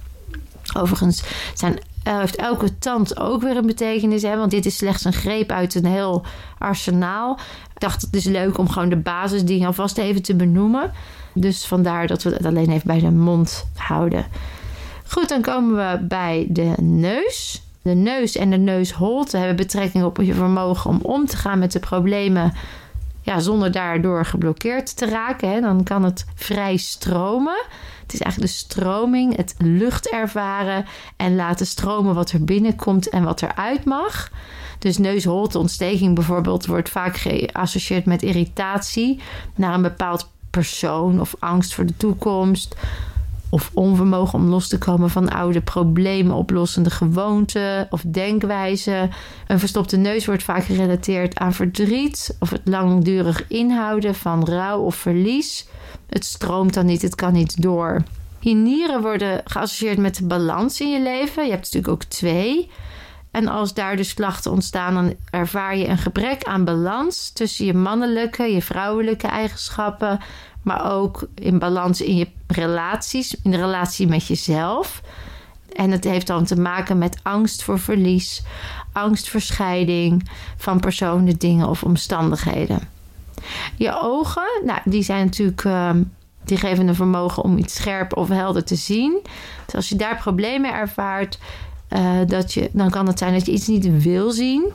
Overigens 0.77 1.23
zijn 1.53 1.79
uh, 2.07 2.19
heeft 2.19 2.35
elke 2.35 2.77
tand 2.77 3.19
ook 3.19 3.41
weer 3.41 3.57
een 3.57 3.65
betekenis. 3.65 4.21
Hè? 4.21 4.37
Want 4.37 4.51
dit 4.51 4.65
is 4.65 4.77
slechts 4.77 5.05
een 5.05 5.13
greep 5.13 5.51
uit 5.51 5.75
een 5.75 5.85
heel 5.85 6.25
arsenaal. 6.57 7.39
Ik 7.73 7.79
dacht, 7.79 8.01
het 8.01 8.15
is 8.15 8.25
leuk 8.25 8.57
om 8.57 8.69
gewoon 8.69 8.89
de 8.89 8.95
basisdingen 8.97 9.67
alvast 9.67 9.97
even 9.97 10.21
te 10.21 10.35
benoemen. 10.35 10.91
Dus 11.33 11.65
vandaar 11.65 12.07
dat 12.07 12.23
we 12.23 12.29
het 12.29 12.45
alleen 12.45 12.69
even 12.69 12.87
bij 12.87 12.99
de 12.99 13.11
mond 13.11 13.67
houden. 13.75 14.25
Goed, 15.07 15.29
dan 15.29 15.41
komen 15.41 15.75
we 15.75 16.05
bij 16.05 16.47
de 16.49 16.73
neus. 16.81 17.61
De 17.81 17.93
neus 17.93 18.35
en 18.35 18.49
de 18.49 18.57
neusholte 18.57 19.37
hebben 19.37 19.55
betrekking 19.55 20.03
op 20.03 20.17
je 20.17 20.33
vermogen 20.33 20.89
om 20.89 20.99
om 21.01 21.25
te 21.25 21.37
gaan 21.37 21.59
met 21.59 21.71
de 21.71 21.79
problemen. 21.79 22.53
Ja, 23.23 23.39
zonder 23.39 23.71
daardoor 23.71 24.25
geblokkeerd 24.25 24.97
te 24.97 25.05
raken. 25.05 25.51
Hè. 25.51 25.61
Dan 25.61 25.83
kan 25.83 26.03
het 26.03 26.25
vrij 26.35 26.77
stromen. 26.77 27.65
Het 28.01 28.13
is 28.13 28.19
eigenlijk 28.19 28.51
de 28.51 28.57
stroming, 28.57 29.35
het 29.35 29.55
lucht 29.57 30.09
ervaren 30.09 30.85
en 31.17 31.35
laten 31.35 31.65
stromen 31.65 32.15
wat 32.15 32.31
er 32.31 32.43
binnenkomt 32.43 33.09
en 33.09 33.23
wat 33.23 33.41
eruit 33.41 33.85
mag. 33.85 34.31
Dus 34.79 34.97
neusholteontsteking 34.97 36.15
bijvoorbeeld 36.15 36.65
wordt 36.65 36.89
vaak 36.89 37.17
geassocieerd 37.17 38.05
met 38.05 38.21
irritatie 38.21 39.21
naar 39.55 39.73
een 39.73 39.81
bepaald 39.81 40.31
persoon 40.49 41.21
of 41.21 41.35
angst 41.39 41.73
voor 41.73 41.85
de 41.85 41.97
toekomst. 41.97 42.75
Of 43.53 43.71
onvermogen 43.73 44.39
om 44.39 44.47
los 44.47 44.67
te 44.67 44.77
komen 44.77 45.09
van 45.09 45.29
oude 45.29 45.61
problemen 45.61 46.35
oplossende 46.35 46.89
gewoonten 46.89 47.87
of 47.89 48.03
denkwijzen. 48.07 49.11
Een 49.47 49.59
verstopte 49.59 49.97
neus 49.97 50.25
wordt 50.25 50.43
vaak 50.43 50.63
gerelateerd 50.63 51.37
aan 51.37 51.53
verdriet 51.53 52.35
of 52.39 52.49
het 52.49 52.61
langdurig 52.63 53.47
inhouden 53.47 54.15
van 54.15 54.45
rouw 54.45 54.81
of 54.81 54.95
verlies. 54.95 55.67
Het 56.09 56.25
stroomt 56.25 56.73
dan 56.73 56.85
niet, 56.85 57.01
het 57.01 57.15
kan 57.15 57.33
niet 57.33 57.61
door. 57.61 58.03
Je 58.39 58.53
nieren 58.53 59.01
worden 59.01 59.41
geassocieerd 59.45 59.97
met 59.97 60.15
de 60.15 60.25
balans 60.25 60.81
in 60.81 60.91
je 60.91 61.01
leven. 61.01 61.43
Je 61.43 61.51
hebt 61.51 61.63
natuurlijk 61.63 61.93
ook 61.93 62.03
twee. 62.03 62.69
En 63.33 63.47
als 63.47 63.73
daar 63.73 63.95
dus 63.95 64.13
klachten 64.13 64.51
ontstaan, 64.51 64.93
dan 64.93 65.15
ervaar 65.29 65.77
je 65.77 65.87
een 65.87 65.97
gebrek 65.97 66.43
aan 66.43 66.65
balans 66.65 67.29
tussen 67.29 67.65
je 67.65 67.73
mannelijke, 67.73 68.43
je 68.43 68.61
vrouwelijke 68.61 69.27
eigenschappen, 69.27 70.19
maar 70.61 70.91
ook 70.91 71.27
in 71.35 71.59
balans 71.59 72.01
in 72.01 72.17
je 72.17 72.27
relaties, 72.47 73.35
in 73.43 73.51
de 73.51 73.57
relatie 73.57 74.07
met 74.07 74.27
jezelf. 74.27 75.01
En 75.75 75.91
het 75.91 76.03
heeft 76.03 76.27
dan 76.27 76.45
te 76.45 76.59
maken 76.59 76.97
met 76.97 77.19
angst 77.23 77.63
voor 77.63 77.79
verlies, 77.79 78.43
angst 78.91 79.29
voor 79.29 79.41
scheiding 79.41 80.29
van 80.57 80.79
personen, 80.79 81.37
dingen 81.37 81.69
of 81.69 81.83
omstandigheden. 81.83 82.79
Je 83.75 83.99
ogen, 84.01 84.61
nou, 84.65 84.79
die 84.85 85.03
zijn 85.03 85.25
natuurlijk. 85.25 85.63
Uh, 85.63 85.89
die 86.45 86.57
geven 86.57 86.87
een 86.87 86.95
vermogen 86.95 87.43
om 87.43 87.57
iets 87.57 87.75
scherp 87.75 88.17
of 88.17 88.27
helder 88.27 88.63
te 88.63 88.75
zien. 88.75 89.19
Dus 89.65 89.75
als 89.75 89.89
je 89.89 89.95
daar 89.95 90.17
problemen 90.17 90.73
ervaart, 90.73 91.39
uh, 91.95 92.17
dat 92.27 92.53
je, 92.53 92.69
dan 92.73 92.89
kan 92.89 93.07
het 93.07 93.19
zijn 93.19 93.33
dat 93.33 93.45
je 93.45 93.51
iets 93.51 93.67
niet 93.67 94.03
wil 94.03 94.31
zien. 94.31 94.71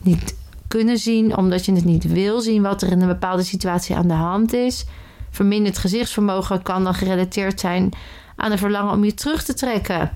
Niet 0.00 0.34
kunnen 0.68 0.98
zien, 0.98 1.36
omdat 1.36 1.64
je 1.64 1.72
het 1.72 1.84
niet 1.84 2.12
wil 2.12 2.40
zien 2.40 2.62
wat 2.62 2.82
er 2.82 2.90
in 2.90 3.00
een 3.00 3.08
bepaalde 3.08 3.42
situatie 3.42 3.96
aan 3.96 4.08
de 4.08 4.14
hand 4.14 4.52
is. 4.52 4.84
Verminderd 5.30 5.78
gezichtsvermogen 5.78 6.62
kan 6.62 6.84
dan 6.84 6.94
gerelateerd 6.94 7.60
zijn 7.60 7.92
aan 8.36 8.52
een 8.52 8.58
verlangen 8.58 8.92
om 8.92 9.04
je 9.04 9.14
terug 9.14 9.44
te 9.44 9.54
trekken. 9.54 10.10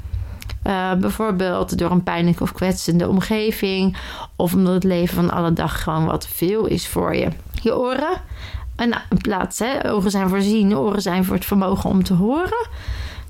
Uh, 0.67 0.95
bijvoorbeeld 0.95 1.79
door 1.79 1.91
een 1.91 2.03
pijnlijke 2.03 2.43
of 2.43 2.53
kwetsende 2.53 3.09
omgeving. 3.09 3.97
Of 4.37 4.55
omdat 4.55 4.75
het 4.75 4.85
leven 4.85 5.15
van 5.15 5.31
alle 5.31 5.53
dag 5.53 5.83
gewoon 5.83 6.05
wat 6.05 6.27
veel 6.27 6.67
is 6.67 6.89
voor 6.89 7.17
je. 7.17 7.29
Je 7.63 7.79
oren. 7.79 8.21
En 8.77 8.93
een 9.09 9.19
plaats, 9.19 9.59
hè? 9.59 9.91
ogen 9.91 10.11
zijn 10.11 10.29
voor 10.29 10.41
zien, 10.41 10.77
oren 10.77 11.03
zijn 11.03 11.25
voor 11.25 11.35
het 11.35 11.45
vermogen 11.45 11.91
om 11.91 12.05
te 12.05 12.15
horen. 12.15 12.69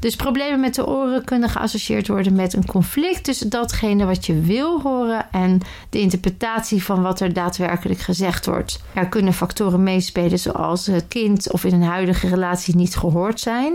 Dus 0.07 0.17
problemen 0.17 0.61
met 0.61 0.75
de 0.75 0.87
oren 0.87 1.25
kunnen 1.25 1.49
geassocieerd 1.49 2.09
worden 2.09 2.35
met 2.35 2.53
een 2.53 2.67
conflict 2.67 3.25
tussen 3.25 3.49
datgene 3.49 4.05
wat 4.05 4.27
je 4.27 4.41
wil 4.41 4.81
horen 4.81 5.27
en 5.31 5.61
de 5.91 6.01
interpretatie 6.01 6.83
van 6.83 7.03
wat 7.03 7.21
er 7.21 7.33
daadwerkelijk 7.33 8.01
gezegd 8.01 8.47
wordt. 8.47 8.83
Er 8.93 9.09
kunnen 9.09 9.33
factoren 9.33 9.83
meespelen 9.83 10.39
zoals 10.39 10.87
het 10.87 11.09
kind 11.09 11.53
of 11.53 11.65
in 11.65 11.75
een 11.75 11.83
huidige 11.83 12.29
relatie 12.29 12.77
niet 12.77 12.97
gehoord 12.97 13.41
zijn. 13.41 13.73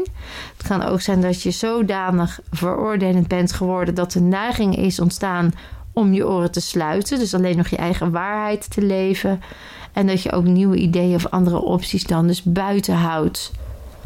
Het 0.58 0.68
kan 0.68 0.84
ook 0.84 1.02
zijn 1.02 1.22
dat 1.22 1.42
je 1.42 1.52
zodanig 1.52 2.40
veroordelend 2.52 3.28
bent 3.28 3.52
geworden 3.54 3.96
dat 3.96 4.12
de 4.12 4.22
neiging 4.22 4.78
is 4.78 5.00
ontstaan 5.00 5.54
om 5.94 6.14
je 6.14 6.28
oren 6.28 6.52
te 6.52 6.62
sluiten, 6.62 7.20
dus 7.20 7.34
alleen 7.34 7.58
nog 7.58 7.68
je 7.68 7.78
eigen 7.78 8.12
waarheid 8.12 8.70
te 8.70 8.82
leven. 8.82 9.42
En 9.94 10.08
dat 10.08 10.22
je 10.22 10.32
ook 10.32 10.46
nieuwe 10.46 10.78
ideeën 10.78 11.16
of 11.16 11.28
andere 11.28 11.62
opties 11.62 12.04
dan 12.04 12.28
dus 12.28 12.44
buiten 12.44 12.96
houdt. 12.96 13.52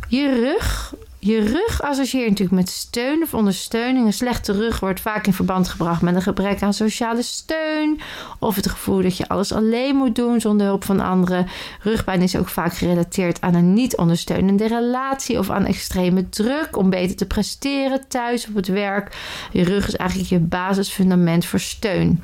Je 0.08 0.40
rug 0.40 0.94
je 1.26 1.40
rug 1.40 1.82
associeert 1.82 2.30
natuurlijk 2.30 2.58
met 2.58 2.70
steun 2.70 3.22
of 3.24 3.34
ondersteuning. 3.34 4.06
Een 4.06 4.14
slechte 4.14 4.52
rug 4.52 4.80
wordt 4.80 5.00
vaak 5.00 5.28
in 5.28 5.34
verband 5.34 5.70
gebracht 5.70 6.02
met 6.02 6.16
een 6.16 6.22
gebrek 6.22 6.62
aan 6.62 6.74
sociale 6.74 7.22
steun. 7.22 8.00
Of 8.40 8.56
het 8.56 8.70
gevoel 8.70 9.02
dat 9.02 9.18
je 9.18 9.28
alles 9.28 9.52
alleen 9.52 9.96
moet 9.96 10.16
doen 10.16 10.42
zonder 10.42 10.68
hulp 10.68 10.84
van 10.84 11.00
anderen. 11.00 11.48
Rugpijn 11.82 12.22
is 12.22 12.36
ook 12.36 12.48
vaak 12.48 12.74
gerelateerd 12.74 13.42
aan 13.42 13.54
een 13.54 13.74
niet 13.74 13.98
ondersteunende 13.98 14.68
relatie 14.68 15.40
of 15.40 15.50
aan 15.50 15.66
extreme 15.66 16.30
druk 16.30 16.78
om 16.78 16.90
beter 16.90 17.16
te 17.16 17.26
presteren 17.26 18.08
thuis 18.08 18.48
op 18.48 18.56
het 18.56 18.68
werk. 18.68 19.18
Je 19.52 19.64
rug 19.64 19.88
is 19.88 19.96
eigenlijk 19.96 20.30
je 20.30 20.40
basisfundament 20.40 21.46
voor 21.46 21.60
steun. 21.60 22.24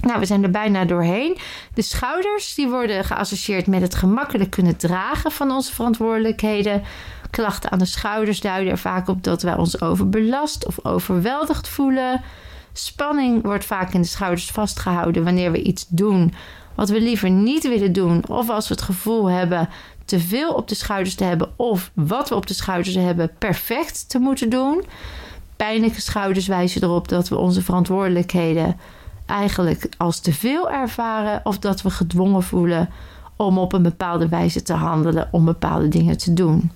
Nou, 0.00 0.20
we 0.20 0.26
zijn 0.26 0.42
er 0.42 0.50
bijna 0.50 0.84
doorheen. 0.84 1.38
De 1.74 1.82
schouders 1.82 2.54
die 2.54 2.68
worden 2.68 3.04
geassocieerd 3.04 3.66
met 3.66 3.80
het 3.80 3.94
gemakkelijk 3.94 4.50
kunnen 4.50 4.76
dragen 4.76 5.30
van 5.30 5.50
onze 5.50 5.74
verantwoordelijkheden. 5.74 6.82
Klachten 7.30 7.70
aan 7.70 7.78
de 7.78 7.84
schouders 7.84 8.40
duiden 8.40 8.72
er 8.72 8.78
vaak 8.78 9.08
op 9.08 9.24
dat 9.24 9.42
wij 9.42 9.56
ons 9.56 9.80
overbelast 9.80 10.66
of 10.66 10.84
overweldigd 10.84 11.68
voelen. 11.68 12.22
Spanning 12.72 13.42
wordt 13.42 13.64
vaak 13.64 13.92
in 13.92 14.00
de 14.00 14.06
schouders 14.06 14.50
vastgehouden 14.50 15.24
wanneer 15.24 15.52
we 15.52 15.62
iets 15.62 15.86
doen 15.88 16.34
wat 16.74 16.88
we 16.88 17.00
liever 17.00 17.30
niet 17.30 17.68
willen 17.68 17.92
doen, 17.92 18.28
of 18.28 18.50
als 18.50 18.68
we 18.68 18.74
het 18.74 18.82
gevoel 18.82 19.26
hebben 19.26 19.68
te 20.04 20.20
veel 20.20 20.52
op 20.52 20.68
de 20.68 20.74
schouders 20.74 21.14
te 21.14 21.24
hebben, 21.24 21.50
of 21.56 21.90
wat 21.94 22.28
we 22.28 22.34
op 22.34 22.46
de 22.46 22.54
schouders 22.54 22.94
hebben 22.94 23.30
perfect 23.38 24.08
te 24.08 24.18
moeten 24.18 24.50
doen. 24.50 24.84
Pijnlijke 25.56 26.00
schouders 26.00 26.46
wijzen 26.46 26.82
erop 26.82 27.08
dat 27.08 27.28
we 27.28 27.36
onze 27.36 27.62
verantwoordelijkheden 27.62 28.76
eigenlijk 29.26 29.88
als 29.96 30.20
te 30.20 30.32
veel 30.32 30.70
ervaren, 30.70 31.40
of 31.44 31.58
dat 31.58 31.82
we 31.82 31.90
gedwongen 31.90 32.42
voelen 32.42 32.88
om 33.36 33.58
op 33.58 33.72
een 33.72 33.82
bepaalde 33.82 34.28
wijze 34.28 34.62
te 34.62 34.72
handelen, 34.72 35.28
om 35.32 35.44
bepaalde 35.44 35.88
dingen 35.88 36.16
te 36.16 36.32
doen. 36.32 36.70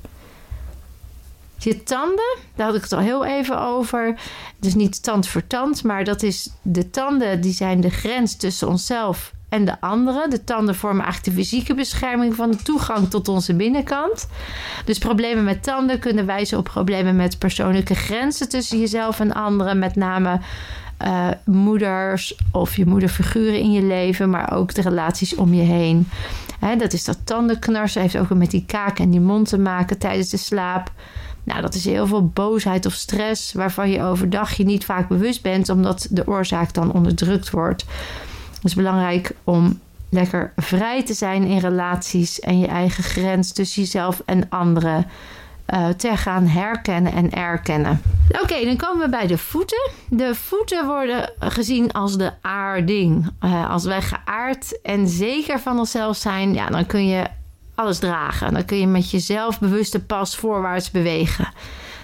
Je 1.65 1.83
tanden, 1.83 2.37
daar 2.55 2.67
had 2.67 2.75
ik 2.75 2.83
het 2.83 2.93
al 2.93 2.99
heel 2.99 3.25
even 3.25 3.61
over. 3.61 4.15
Dus 4.59 4.75
niet 4.75 5.03
tand 5.03 5.29
voor 5.29 5.47
tand, 5.47 5.85
maar 5.85 6.05
dat 6.05 6.23
is 6.23 6.51
de 6.63 6.91
tanden 6.91 7.41
die 7.41 7.53
zijn 7.53 7.81
de 7.81 7.91
grens 7.91 8.37
tussen 8.37 8.69
onszelf 8.69 9.33
en 9.49 9.65
de 9.65 9.81
anderen. 9.81 10.31
De 10.31 10.45
tanden 10.45 10.75
vormen 10.75 11.05
eigenlijk 11.05 11.37
de 11.37 11.43
fysieke 11.43 11.75
bescherming 11.75 12.35
van 12.35 12.51
de 12.51 12.57
toegang 12.57 13.11
tot 13.11 13.29
onze 13.29 13.55
binnenkant. 13.55 14.29
Dus 14.85 14.99
problemen 14.99 15.45
met 15.45 15.63
tanden 15.63 15.99
kunnen 15.99 16.27
wijzen 16.27 16.59
op 16.59 16.65
problemen 16.65 17.17
met 17.17 17.39
persoonlijke 17.39 17.95
grenzen 17.95 18.49
tussen 18.49 18.79
jezelf 18.79 19.21
en 19.21 19.33
anderen. 19.33 19.79
Met 19.79 19.97
name 19.97 20.41
uh, 21.05 21.29
moeders 21.45 22.39
of 22.53 22.77
je 22.77 22.87
moederfiguren 22.87 23.59
in 23.59 23.73
je 23.73 23.83
leven, 23.83 24.31
maar 24.31 24.53
ook 24.53 24.75
de 24.75 24.83
relaties 24.83 25.35
om 25.35 25.55
je 25.55 25.63
heen. 25.63 26.09
dat 26.79 26.93
is 26.93 27.05
dat 27.05 27.19
tandenknarsen, 27.25 28.01
heeft 28.01 28.17
ook 28.17 28.35
met 28.35 28.51
die 28.51 28.65
kaak 28.67 28.99
en 28.99 29.11
die 29.11 29.21
mond 29.21 29.49
te 29.49 29.59
maken 29.59 29.99
tijdens 29.99 30.29
de 30.29 30.37
slaap. 30.37 30.93
Nou, 31.45 31.61
dat 31.61 31.75
is 31.75 31.85
heel 31.85 32.07
veel 32.07 32.27
boosheid 32.27 32.87
of 32.87 32.93
stress 32.93 33.53
waarvan 33.53 33.91
je 33.91 34.03
overdag 34.03 34.53
je 34.53 34.65
niet 34.65 34.85
vaak 34.85 35.09
bewust 35.09 35.43
bent, 35.43 35.69
omdat 35.69 36.07
de 36.11 36.27
oorzaak 36.27 36.73
dan 36.73 36.93
onderdrukt 36.93 37.51
wordt. 37.51 37.85
Het 38.55 38.65
is 38.65 38.75
belangrijk 38.75 39.35
om 39.45 39.81
lekker 40.09 40.53
vrij 40.57 41.05
te 41.05 41.15
zijn 41.15 41.45
in 41.45 41.59
relaties 41.59 42.41
en 42.41 42.59
je 42.59 42.67
eigen 42.67 43.05
grens 43.05 43.53
tussen 43.53 43.83
jezelf 43.83 44.23
en 44.25 44.49
anderen 44.49 45.07
uh, 45.75 45.89
te 45.89 46.17
gaan 46.17 46.47
herkennen 46.47 47.13
en 47.13 47.31
erkennen. 47.31 48.01
Oké, 48.43 48.65
dan 48.65 48.77
komen 48.77 49.05
we 49.05 49.09
bij 49.09 49.27
de 49.27 49.39
voeten. 49.39 49.91
De 50.09 50.35
voeten 50.35 50.87
worden 50.87 51.33
gezien 51.39 51.93
als 51.93 52.17
de 52.17 52.33
aarding. 52.41 53.31
Uh, 53.45 53.71
als 53.71 53.85
wij 53.85 54.03
geaard 54.03 54.81
en 54.83 55.09
zeker 55.09 55.61
van 55.61 55.79
onszelf 55.79 56.17
zijn, 56.17 56.55
ja, 56.55 56.67
dan 56.67 56.87
kun 56.87 57.07
je 57.07 57.25
alles 57.75 57.99
dragen. 57.99 58.53
Dan 58.55 58.65
kun 58.65 58.79
je 58.79 58.87
met 58.87 59.11
je 59.11 59.19
zelfbewuste 59.19 60.05
pas 60.05 60.37
voorwaarts 60.37 60.91
bewegen. 60.91 61.49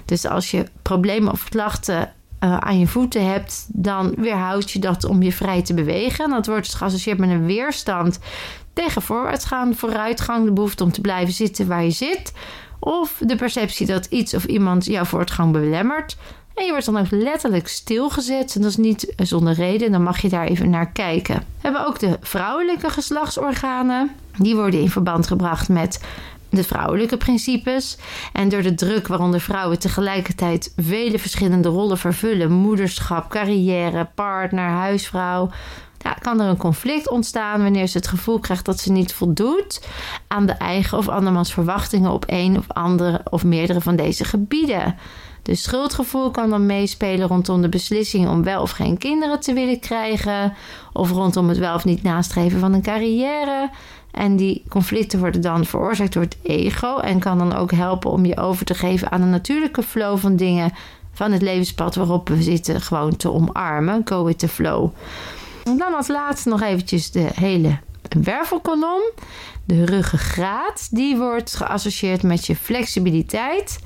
Dus 0.05 0.27
als 0.27 0.51
je 0.51 0.67
problemen 0.83 1.33
of 1.33 1.49
klachten 1.49 2.13
uh, 2.45 2.57
aan 2.57 2.79
je 2.79 2.87
voeten 2.87 3.31
hebt, 3.31 3.67
dan 3.69 4.15
weerhoud 4.17 4.71
je 4.71 4.79
dat 4.79 5.05
om 5.05 5.23
je 5.23 5.33
vrij 5.33 5.63
te 5.63 5.75
bewegen. 5.75 6.31
dat 6.31 6.47
wordt 6.47 6.65
dus 6.65 6.75
geassocieerd 6.75 7.19
met 7.19 7.31
een 7.31 7.47
weerstand 7.47 8.19
tegen 8.73 9.03
voorwaartsgaan, 9.03 9.75
vooruitgang, 9.75 10.45
de 10.45 10.53
behoefte 10.53 10.85
om 10.85 10.93
te 10.93 11.01
blijven 11.01 11.35
zitten 11.35 11.67
waar 11.67 11.85
je 11.85 11.91
zit. 11.91 12.33
Of 12.79 13.17
de 13.21 13.37
perceptie 13.37 13.87
dat 13.87 14.07
iets 14.07 14.35
of 14.35 14.45
iemand 14.45 14.85
jouw 14.85 15.05
voortgang 15.05 15.53
belemmert. 15.53 16.17
En 16.61 16.67
je 16.67 16.73
wordt 16.73 16.87
dan 16.87 16.99
ook 16.99 17.11
letterlijk 17.11 17.69
stilgezet. 17.69 18.55
En 18.55 18.61
dat 18.61 18.71
is 18.71 18.77
niet 18.77 19.13
zonder 19.17 19.55
reden. 19.55 19.93
Dan 19.93 20.03
mag 20.03 20.21
je 20.21 20.29
daar 20.29 20.47
even 20.47 20.71
naar 20.71 20.91
kijken. 20.93 21.37
We 21.37 21.43
hebben 21.61 21.87
ook 21.87 21.99
de 21.99 22.19
vrouwelijke 22.21 22.91
geslachtsorganen. 22.91 24.11
Die 24.39 24.57
worden 24.57 24.81
in 24.81 24.91
verband 24.91 25.27
gebracht 25.27 25.69
met 25.69 26.01
de 26.51 26.65
vrouwelijke 26.65 27.17
principes. 27.17 27.99
En 28.33 28.49
door 28.49 28.63
de 28.63 28.75
druk 28.75 29.07
waaronder 29.07 29.41
vrouwen 29.41 29.79
tegelijkertijd 29.79 30.73
vele 30.77 31.19
verschillende 31.19 31.69
rollen 31.69 31.99
vervullen: 31.99 32.53
moederschap, 32.53 33.31
carrière, 33.31 34.09
partner, 34.15 34.69
huisvrouw. 34.69 35.51
Ja, 35.99 36.13
kan 36.13 36.41
er 36.41 36.49
een 36.49 36.57
conflict 36.57 37.09
ontstaan 37.09 37.63
wanneer 37.63 37.87
ze 37.87 37.97
het 37.97 38.09
gevoel 38.09 38.39
krijgt 38.39 38.65
dat 38.65 38.81
ze 38.81 38.93
niet 38.93 39.13
voldoet 39.13 39.87
aan 40.27 40.47
de 40.47 40.53
eigen 40.53 40.99
of 40.99 41.09
andermans 41.09 41.53
verwachtingen 41.53 42.11
op 42.11 42.25
een 42.27 42.59
of 42.59 42.65
andere 42.69 43.21
of 43.31 43.45
meerdere 43.45 43.81
van 43.81 43.97
deze 43.97 44.25
gebieden. 44.25 44.97
De 45.51 45.57
schuldgevoel 45.57 46.31
kan 46.31 46.51
dan 46.51 46.67
meespelen 46.67 47.29
rondom 47.29 47.63
de 47.63 47.69
beslissing 47.69 48.29
om 48.29 48.43
wel 48.43 48.63
of 48.63 48.71
geen 48.71 48.99
kinderen 48.99 49.41
te 49.41 49.53
willen 49.53 49.81
krijgen, 49.81 50.55
of 50.93 51.11
rondom 51.11 51.49
het 51.49 51.59
wel 51.59 51.75
of 51.75 51.85
niet 51.85 52.03
nastreven 52.03 52.61
van 52.61 52.73
een 52.73 52.83
carrière. 52.83 53.71
En 54.11 54.37
die 54.37 54.65
conflicten 54.69 55.19
worden 55.19 55.41
dan 55.41 55.65
veroorzaakt 55.65 56.13
door 56.13 56.23
het 56.23 56.37
ego 56.43 56.99
en 56.99 57.19
kan 57.19 57.39
dan 57.39 57.55
ook 57.55 57.73
helpen 57.73 58.11
om 58.11 58.25
je 58.25 58.37
over 58.37 58.65
te 58.65 58.75
geven 58.75 59.11
aan 59.11 59.23
een 59.23 59.31
natuurlijke 59.31 59.83
flow 59.83 60.19
van 60.19 60.37
dingen 60.37 60.73
van 61.13 61.33
het 61.33 61.43
levenspad 61.43 61.95
waarop 61.95 62.29
we 62.29 62.43
zitten 62.43 62.81
gewoon 62.81 63.17
te 63.17 63.33
omarmen. 63.33 64.03
Go 64.05 64.25
with 64.25 64.39
the 64.39 64.49
flow. 64.49 64.91
En 65.65 65.79
dan 65.79 65.95
als 65.95 66.09
laatste 66.09 66.49
nog 66.49 66.63
eventjes 66.63 67.11
de 67.11 67.29
hele 67.35 67.79
wervelkolom. 68.23 69.01
De 69.65 69.85
ruggengraat, 69.85 70.89
die 70.91 71.17
wordt 71.17 71.55
geassocieerd 71.55 72.23
met 72.23 72.47
je 72.47 72.57
flexibiliteit. 72.57 73.79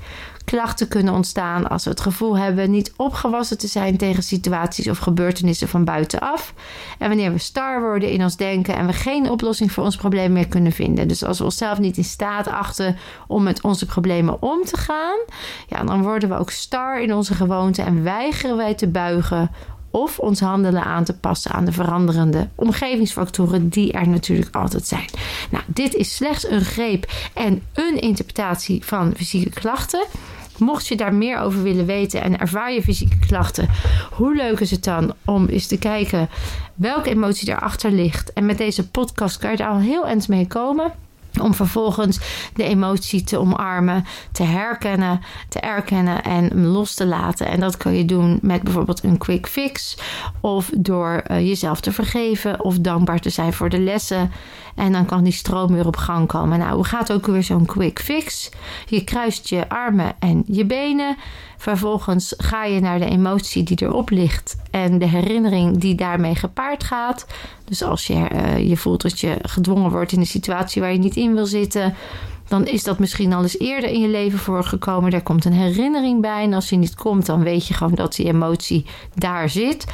Klachten 0.45 0.87
kunnen 0.87 1.13
ontstaan 1.13 1.69
als 1.69 1.83
we 1.83 1.89
het 1.89 2.01
gevoel 2.01 2.37
hebben 2.37 2.71
niet 2.71 2.93
opgewassen 2.95 3.57
te 3.57 3.67
zijn 3.67 3.97
tegen 3.97 4.23
situaties 4.23 4.87
of 4.87 4.97
gebeurtenissen 4.97 5.67
van 5.67 5.83
buitenaf. 5.83 6.53
En 6.99 7.07
wanneer 7.07 7.31
we 7.31 7.37
star 7.37 7.81
worden 7.81 8.11
in 8.11 8.23
ons 8.23 8.37
denken 8.37 8.75
en 8.75 8.85
we 8.85 8.93
geen 8.93 9.29
oplossing 9.29 9.71
voor 9.71 9.83
ons 9.83 9.95
probleem 9.95 10.31
meer 10.31 10.47
kunnen 10.47 10.71
vinden. 10.71 11.07
Dus 11.07 11.23
als 11.23 11.37
we 11.37 11.43
onszelf 11.43 11.79
niet 11.79 11.97
in 11.97 12.03
staat 12.03 12.47
achten 12.47 12.97
om 13.27 13.43
met 13.43 13.61
onze 13.61 13.85
problemen 13.85 14.41
om 14.41 14.63
te 14.63 14.77
gaan, 14.77 15.19
ja, 15.67 15.83
dan 15.83 16.01
worden 16.01 16.29
we 16.29 16.37
ook 16.37 16.51
star 16.51 17.01
in 17.01 17.13
onze 17.13 17.33
gewoonten 17.33 17.85
en 17.85 18.03
weigeren 18.03 18.57
wij 18.57 18.73
te 18.73 18.87
buigen 18.87 19.49
of 19.95 20.19
ons 20.19 20.39
handelen 20.39 20.83
aan 20.83 21.03
te 21.03 21.17
passen 21.17 21.51
aan 21.51 21.65
de 21.65 21.71
veranderende 21.71 22.47
omgevingsfactoren 22.55 23.69
die 23.69 23.91
er 23.91 24.07
natuurlijk 24.07 24.55
altijd 24.55 24.87
zijn. 24.87 25.05
Nou, 25.49 25.63
dit 25.67 25.93
is 25.93 26.15
slechts 26.15 26.49
een 26.49 26.61
greep 26.65 27.11
en 27.33 27.61
een 27.73 28.01
interpretatie 28.01 28.85
van 28.85 29.13
fysieke 29.15 29.49
klachten. 29.49 30.05
Mocht 30.57 30.87
je 30.87 30.95
daar 30.95 31.13
meer 31.13 31.39
over 31.39 31.63
willen 31.63 31.85
weten 31.85 32.21
en 32.21 32.39
ervaar 32.39 32.73
je 32.73 32.81
fysieke 32.81 33.19
klachten, 33.27 33.69
hoe 34.11 34.35
leuk 34.35 34.59
is 34.59 34.71
het 34.71 34.83
dan 34.83 35.13
om 35.25 35.47
eens 35.47 35.67
te 35.67 35.77
kijken 35.77 36.29
welke 36.75 37.09
emotie 37.09 37.45
daarachter 37.45 37.91
ligt? 37.91 38.33
En 38.33 38.45
met 38.45 38.57
deze 38.57 38.89
podcast 38.89 39.37
kan 39.37 39.51
je 39.51 39.57
daar 39.57 39.69
al 39.69 39.79
heel 39.79 40.05
eind 40.05 40.27
mee 40.27 40.47
komen. 40.47 40.93
Om 41.41 41.53
vervolgens 41.53 42.19
de 42.53 42.63
emotie 42.63 43.23
te 43.23 43.39
omarmen, 43.39 44.05
te 44.31 44.43
herkennen, 44.43 45.21
te 45.49 45.59
erkennen 45.59 46.23
en 46.23 46.65
los 46.65 46.93
te 46.93 47.05
laten. 47.05 47.47
En 47.47 47.59
dat 47.59 47.77
kan 47.77 47.93
je 47.93 48.05
doen 48.05 48.39
met 48.41 48.61
bijvoorbeeld 48.61 49.03
een 49.03 49.17
quick 49.17 49.47
fix. 49.47 49.97
Of 50.41 50.69
door 50.77 51.23
uh, 51.31 51.39
jezelf 51.39 51.79
te 51.79 51.91
vergeven 51.91 52.63
of 52.63 52.79
dankbaar 52.79 53.19
te 53.19 53.29
zijn 53.29 53.53
voor 53.53 53.69
de 53.69 53.79
lessen. 53.79 54.31
En 54.75 54.91
dan 54.91 55.05
kan 55.05 55.23
die 55.23 55.33
stroom 55.33 55.73
weer 55.73 55.87
op 55.87 55.97
gang 55.97 56.27
komen. 56.27 56.59
Nou, 56.59 56.75
hoe 56.75 56.85
gaat 56.85 57.11
ook 57.11 57.25
weer 57.25 57.43
zo'n 57.43 57.65
quick 57.65 57.99
fix? 57.99 58.49
Je 58.85 59.03
kruist 59.03 59.49
je 59.49 59.69
armen 59.69 60.15
en 60.19 60.43
je 60.47 60.65
benen. 60.65 61.17
Vervolgens 61.57 62.33
ga 62.37 62.65
je 62.65 62.79
naar 62.79 62.99
de 62.99 63.09
emotie 63.09 63.63
die 63.63 63.81
erop 63.81 64.09
ligt 64.09 64.57
en 64.71 64.99
de 64.99 65.07
herinnering 65.07 65.77
die 65.77 65.95
daarmee 65.95 66.35
gepaard 66.35 66.83
gaat. 66.83 67.25
Dus 67.65 67.83
als 67.83 68.07
je 68.07 68.27
uh, 68.33 68.69
je 68.69 68.77
voelt 68.77 69.01
dat 69.01 69.19
je 69.19 69.37
gedwongen 69.41 69.91
wordt 69.91 70.11
in 70.11 70.19
een 70.19 70.25
situatie 70.25 70.81
waar 70.81 70.91
je 70.91 70.97
niet 70.97 71.15
in 71.15 71.24
wil 71.33 71.45
zitten, 71.45 71.95
dan 72.47 72.65
is 72.65 72.83
dat 72.83 72.99
misschien 72.99 73.33
al 73.33 73.41
eens 73.41 73.59
eerder 73.59 73.89
in 73.89 74.01
je 74.01 74.07
leven 74.07 74.39
voorgekomen. 74.39 75.11
Daar 75.11 75.21
komt 75.21 75.45
een 75.45 75.53
herinnering 75.53 76.21
bij. 76.21 76.43
En 76.43 76.53
als 76.53 76.67
die 76.67 76.77
niet 76.77 76.95
komt, 76.95 77.25
dan 77.25 77.43
weet 77.43 77.67
je 77.67 77.73
gewoon 77.73 77.95
dat 77.95 78.15
die 78.15 78.25
emotie 78.25 78.85
daar 79.13 79.49
zit. 79.49 79.85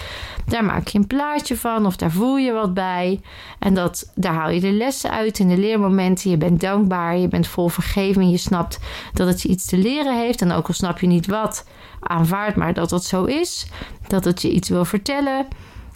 Daar 0.46 0.65
maak 0.65 0.88
je 0.88 0.98
een 0.98 1.08
plaatje 1.08 1.58
van 1.58 1.86
of 1.86 1.96
daar 1.96 2.12
voel 2.12 2.38
je 2.38 2.52
wat 2.52 2.74
bij. 2.74 3.22
En 3.60 3.74
dat, 3.74 4.12
daar 4.15 4.34
haal 4.34 4.50
je 4.50 4.60
de 4.60 4.72
lessen 4.72 5.12
uit 5.12 5.39
in 5.39 5.48
de 5.48 5.58
leermomenten. 5.58 6.30
Je 6.30 6.38
bent 6.38 6.62
dankbaar, 6.62 7.17
je 7.17 7.28
bent 7.28 7.48
vol 7.48 7.67
vergeving. 7.67 8.32
Je 8.32 8.38
snapt 8.38 8.80
dat 9.13 9.28
het 9.28 9.41
je 9.41 9.50
iets 9.50 9.65
te 9.65 9.78
leren 9.78 10.20
heeft. 10.20 10.41
En 10.41 10.52
ook 10.52 10.67
al 10.67 10.74
snap 10.74 11.00
je 11.00 11.08
niet 11.08 11.28
wat, 11.28 11.65
aanvaard 12.00 12.56
maar 12.56 12.74
dat 12.74 12.89
dat 12.89 13.04
zo 13.04 13.24
is. 13.24 13.67
Dat 14.08 14.26
het 14.26 14.41
je 14.41 14.52
iets 14.52 14.70
wil 14.70 14.86
vertellen. 14.86 15.48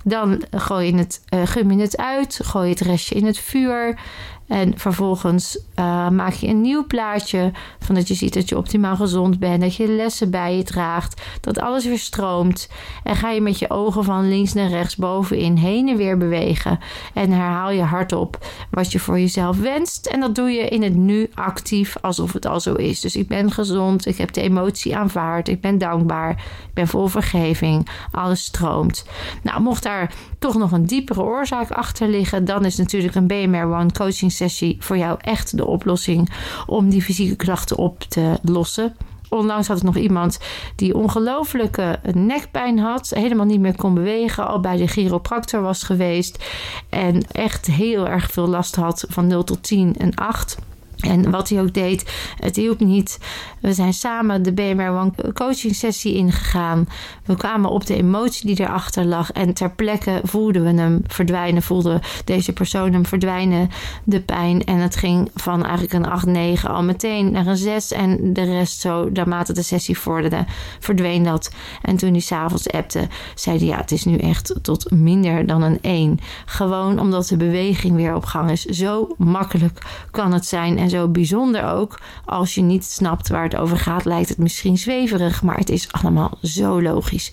Dan 0.04 0.44
gooi 0.52 0.92
je 0.92 0.98
het, 0.98 1.22
uh, 1.34 1.42
gum 1.46 1.72
je 1.72 1.82
het 1.82 1.98
uit, 1.98 2.40
gooi 2.44 2.66
je 2.66 2.74
het 2.74 2.82
restje 2.82 3.16
in 3.16 3.26
het 3.26 3.38
vuur. 3.38 4.00
En 4.48 4.74
vervolgens 4.78 5.60
uh, 5.80 6.10
maak 6.10 6.34
je 6.34 6.48
een 6.48 6.62
nieuw 6.62 6.86
plaatje 6.86 7.52
van 7.80 7.96
dat 7.96 8.08
je 8.08 8.14
ziet 8.14 8.34
dat 8.34 8.50
je 8.50 8.58
optimaal 8.58 8.96
gezond 8.96 9.40
bent, 9.40 9.62
dat 9.62 9.76
je 9.76 9.88
lessen 9.88 10.30
bij 10.30 10.58
je 10.58 10.64
draagt, 10.64 11.22
dat 11.42 11.60
alles 11.60 11.86
weer 11.86 12.00
stroomt. 12.00 12.70
En 13.04 13.16
ga 13.16 13.32
je 13.32 13.42
met 13.42 13.60
je 13.60 13.70
ogen 13.70 14.04
van 14.04 14.30
links 14.30 14.54
naar 14.54 14.70
rechts 14.70 14.96
bovenin 14.96 15.56
heen 15.56 15.88
en 15.88 15.98
weer 15.98 16.18
bewegen. 16.18 16.80
En 17.14 17.32
herhaal 17.32 17.72
je 17.72 17.82
hardop 17.82 18.46
wat 18.72 18.92
je 18.92 19.00
voor 19.00 19.20
jezelf 19.20 19.60
wenst. 19.60 20.06
En 20.06 20.20
dat 20.20 20.36
doe 20.36 20.50
je 20.50 20.68
in 20.68 20.84
het 20.84 20.96
nu 20.96 21.30
actief 21.34 21.96
alsof 22.02 22.34
het 22.34 22.46
al 22.46 22.60
zo 22.60 22.74
is. 22.74 23.00
Dus 23.00 23.16
ik 23.16 23.28
ben 23.28 23.52
gezond, 23.52 24.06
ik 24.06 24.18
heb 24.18 24.34
de 24.34 24.42
emotie 24.42 24.98
aanvaard, 24.98 25.48
ik 25.48 25.62
ben 25.62 25.78
dankbaar, 25.78 26.30
ik 26.30 26.74
ben 26.74 26.88
vol 26.88 27.08
vergeving, 27.08 27.88
alles 28.12 28.44
stroomt. 28.44 29.06
Nou, 29.44 29.62
mocht 29.62 29.84
daar 29.84 30.14
toch 30.40 30.58
nog 30.58 30.72
een 30.72 30.86
diepere 30.86 31.22
oorzaak 31.22 31.72
achter 31.72 32.08
liggen, 32.08 32.46
dan 32.46 32.66
is 32.66 32.78
natuurlijk 32.78 33.16
een 33.16 33.28
BMR 33.28 33.74
One 33.74 33.92
coaching 33.92 34.32
sessie 34.36 34.78
voor 34.80 34.98
jou 34.98 35.18
echt 35.22 35.58
de 35.58 35.66
oplossing 35.66 36.30
om 36.68 36.90
die 36.90 37.02
fysieke 37.02 37.36
klachten 37.36 37.78
op 37.78 38.02
te 38.02 38.40
lossen. 38.42 38.96
Onlangs 39.30 39.68
had 39.68 39.78
ik 39.78 39.84
nog 39.84 39.98
iemand 39.98 40.40
die 40.76 40.96
ongelooflijke 40.96 42.00
nekpijn 42.14 42.80
had, 42.80 43.10
helemaal 43.10 43.46
niet 43.46 43.60
meer 43.60 43.76
kon 43.76 43.94
bewegen, 43.94 44.48
al 44.48 44.60
bij 44.60 44.78
de 44.78 44.88
chiropractor 44.88 45.62
was 45.62 45.84
geweest 45.84 46.44
en 46.90 47.32
echt 47.32 47.66
heel 47.66 48.08
erg 48.08 48.32
veel 48.32 48.48
last 48.48 48.76
had 48.76 49.06
van 49.10 49.28
0 49.28 49.44
tot 49.44 49.64
10 49.64 49.96
en 49.98 50.16
8. 50.16 50.58
En 51.00 51.32
wat 51.32 51.50
hij 51.50 51.62
ook 51.62 51.74
deed, 51.74 52.14
het 52.40 52.56
hielp 52.56 52.80
niet. 52.80 53.20
We 53.60 53.74
zijn 53.74 53.94
samen 53.94 54.44
de 54.44 54.54
BMR 54.54 54.90
One 54.90 55.12
coaching 55.34 55.76
sessie 55.76 56.14
ingegaan. 56.14 56.88
We 57.26 57.36
kwamen 57.36 57.70
op 57.70 57.86
de 57.86 57.96
emotie 57.96 58.56
die 58.56 58.66
erachter 58.66 59.06
lag. 59.06 59.32
En 59.32 59.54
ter 59.54 59.72
plekke 59.72 60.22
voelden 60.24 60.64
we 60.64 60.82
hem 60.82 61.02
verdwijnen. 61.08 61.62
Voelde 61.62 62.02
deze 62.26 62.54
persoon 62.54 62.94
hem 62.94 63.06
verdwijnen, 63.06 63.70
de 64.04 64.22
pijn. 64.22 64.64
En 64.64 64.78
het 64.78 64.96
ging 64.96 65.30
van 65.36 65.64
eigenlijk 65.64 65.94
een 65.94 66.06
8, 66.06 66.26
9 66.26 66.70
al 66.70 66.84
meteen 66.84 67.32
naar 67.32 67.48
een 67.48 67.58
6. 67.58 67.92
En 67.92 68.34
de 68.34 68.44
rest 68.44 68.80
zo, 68.82 69.10
naarmate 69.14 69.54
de 69.54 69.62
sessie 69.62 69.98
vorderde, 69.98 70.46
verdween 70.80 71.24
dat. 71.24 71.52
En 71.82 71.98
toen 71.98 72.12
hij 72.12 72.20
s'avonds 72.20 72.72
appte, 72.72 73.08
zei 73.36 73.58
hij 73.58 73.68
ja, 73.68 73.78
het 73.78 73.92
is 73.92 74.06
nu 74.06 74.18
echt 74.18 74.56
tot 74.62 74.92
minder 74.92 75.46
dan 75.46 75.62
een 75.62 75.78
1. 75.82 76.20
Gewoon 76.46 77.00
omdat 77.00 77.28
de 77.28 77.38
beweging 77.38 77.96
weer 77.96 78.16
op 78.16 78.26
gang 78.26 78.52
is. 78.52 78.64
Zo 78.66 79.08
makkelijk 79.18 79.80
kan 80.12 80.34
het 80.34 80.46
zijn. 80.46 80.78
En 80.78 80.90
zo 80.96 81.08
bijzonder 81.08 81.64
ook. 81.64 82.00
Als 82.26 82.56
je 82.56 82.62
niet 82.62 82.84
snapt 82.86 83.28
waar 83.28 83.44
het 83.44 83.56
over 83.56 83.78
gaat, 83.78 84.06
lijkt 84.06 84.30
het 84.30 84.38
misschien 84.38 84.78
zweverig, 84.78 85.44
maar 85.44 85.58
het 85.58 85.70
is 85.70 85.92
allemaal 85.92 86.38
zo 86.42 86.82
logisch. 86.82 87.32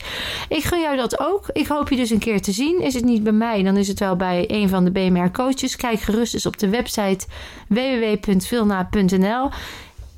Ik 0.48 0.64
gun 0.64 0.80
jou 0.80 0.96
dat 0.96 1.20
ook. 1.20 1.48
Ik 1.52 1.66
hoop 1.66 1.88
je 1.88 1.96
dus 1.96 2.10
een 2.10 2.18
keer 2.18 2.42
te 2.42 2.52
zien. 2.52 2.80
Is 2.80 2.94
het 2.94 3.04
niet 3.04 3.22
bij 3.22 3.32
mij, 3.32 3.62
dan 3.62 3.76
is 3.76 3.88
het 3.88 3.98
wel 3.98 4.16
bij 4.16 4.44
een 4.46 4.68
van 4.68 4.84
de 4.84 4.90
BMR 4.90 5.30
coaches. 5.30 5.76
Kijk 5.76 6.00
gerust 6.00 6.34
eens 6.34 6.46
op 6.46 6.58
de 6.58 6.68
website 6.68 7.26
www.vilna.nl. 7.68 9.50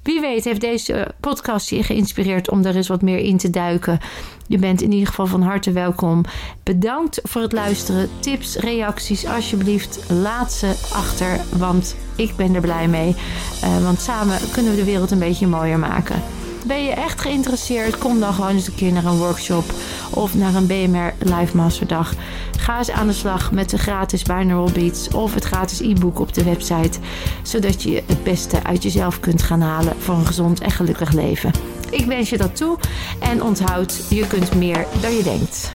Wie 0.02 0.20
weet 0.20 0.44
heeft 0.44 0.60
deze 0.60 1.14
podcast 1.20 1.70
je 1.70 1.82
geïnspireerd 1.82 2.50
om 2.50 2.64
er 2.64 2.76
eens 2.76 2.88
wat 2.88 3.02
meer 3.02 3.18
in 3.18 3.36
te 3.36 3.50
duiken. 3.50 4.00
Je 4.46 4.58
bent 4.58 4.82
in 4.82 4.92
ieder 4.92 5.08
geval 5.08 5.26
van 5.26 5.42
harte 5.42 5.72
welkom. 5.72 6.24
Bedankt 6.62 7.20
voor 7.22 7.42
het 7.42 7.52
luisteren. 7.52 8.08
Tips, 8.20 8.56
reacties, 8.56 9.26
alsjeblieft, 9.26 9.98
laat 10.08 10.52
ze 10.52 10.74
achter. 10.92 11.40
Want 11.56 11.96
ik 12.16 12.36
ben 12.36 12.54
er 12.54 12.60
blij 12.60 12.88
mee. 12.88 13.16
Uh, 13.64 13.82
want 13.82 14.00
samen 14.00 14.38
kunnen 14.52 14.72
we 14.72 14.78
de 14.78 14.84
wereld 14.84 15.10
een 15.10 15.18
beetje 15.18 15.46
mooier 15.46 15.78
maken. 15.78 16.22
Ben 16.66 16.84
je 16.84 16.90
echt 16.90 17.20
geïnteresseerd? 17.20 17.98
Kom 17.98 18.20
dan 18.20 18.34
gewoon 18.34 18.50
eens 18.50 18.66
een 18.66 18.74
keer 18.74 18.92
naar 18.92 19.04
een 19.04 19.18
workshop 19.18 19.64
of 20.10 20.34
naar 20.34 20.54
een 20.54 20.66
BMR 20.66 21.12
Live 21.18 21.56
Masterdag. 21.56 22.14
Ga 22.58 22.78
eens 22.78 22.90
aan 22.90 23.06
de 23.06 23.12
slag 23.12 23.52
met 23.52 23.70
de 23.70 23.78
gratis 23.78 24.22
binaural 24.22 24.70
beats 24.72 25.08
of 25.08 25.34
het 25.34 25.44
gratis 25.44 25.80
e-book 25.80 26.18
op 26.18 26.34
de 26.34 26.44
website, 26.44 26.98
zodat 27.42 27.82
je 27.82 28.02
het 28.06 28.22
beste 28.22 28.62
uit 28.62 28.82
jezelf 28.82 29.20
kunt 29.20 29.42
gaan 29.42 29.60
halen 29.60 29.94
voor 29.98 30.14
een 30.14 30.26
gezond 30.26 30.60
en 30.60 30.70
gelukkig 30.70 31.12
leven. 31.12 31.73
Ik 31.94 32.04
wens 32.04 32.30
je 32.30 32.36
dat 32.36 32.56
toe 32.56 32.78
en 33.20 33.42
onthoud, 33.42 34.06
je 34.08 34.26
kunt 34.26 34.54
meer 34.54 34.86
dan 35.00 35.16
je 35.16 35.22
denkt. 35.22 35.62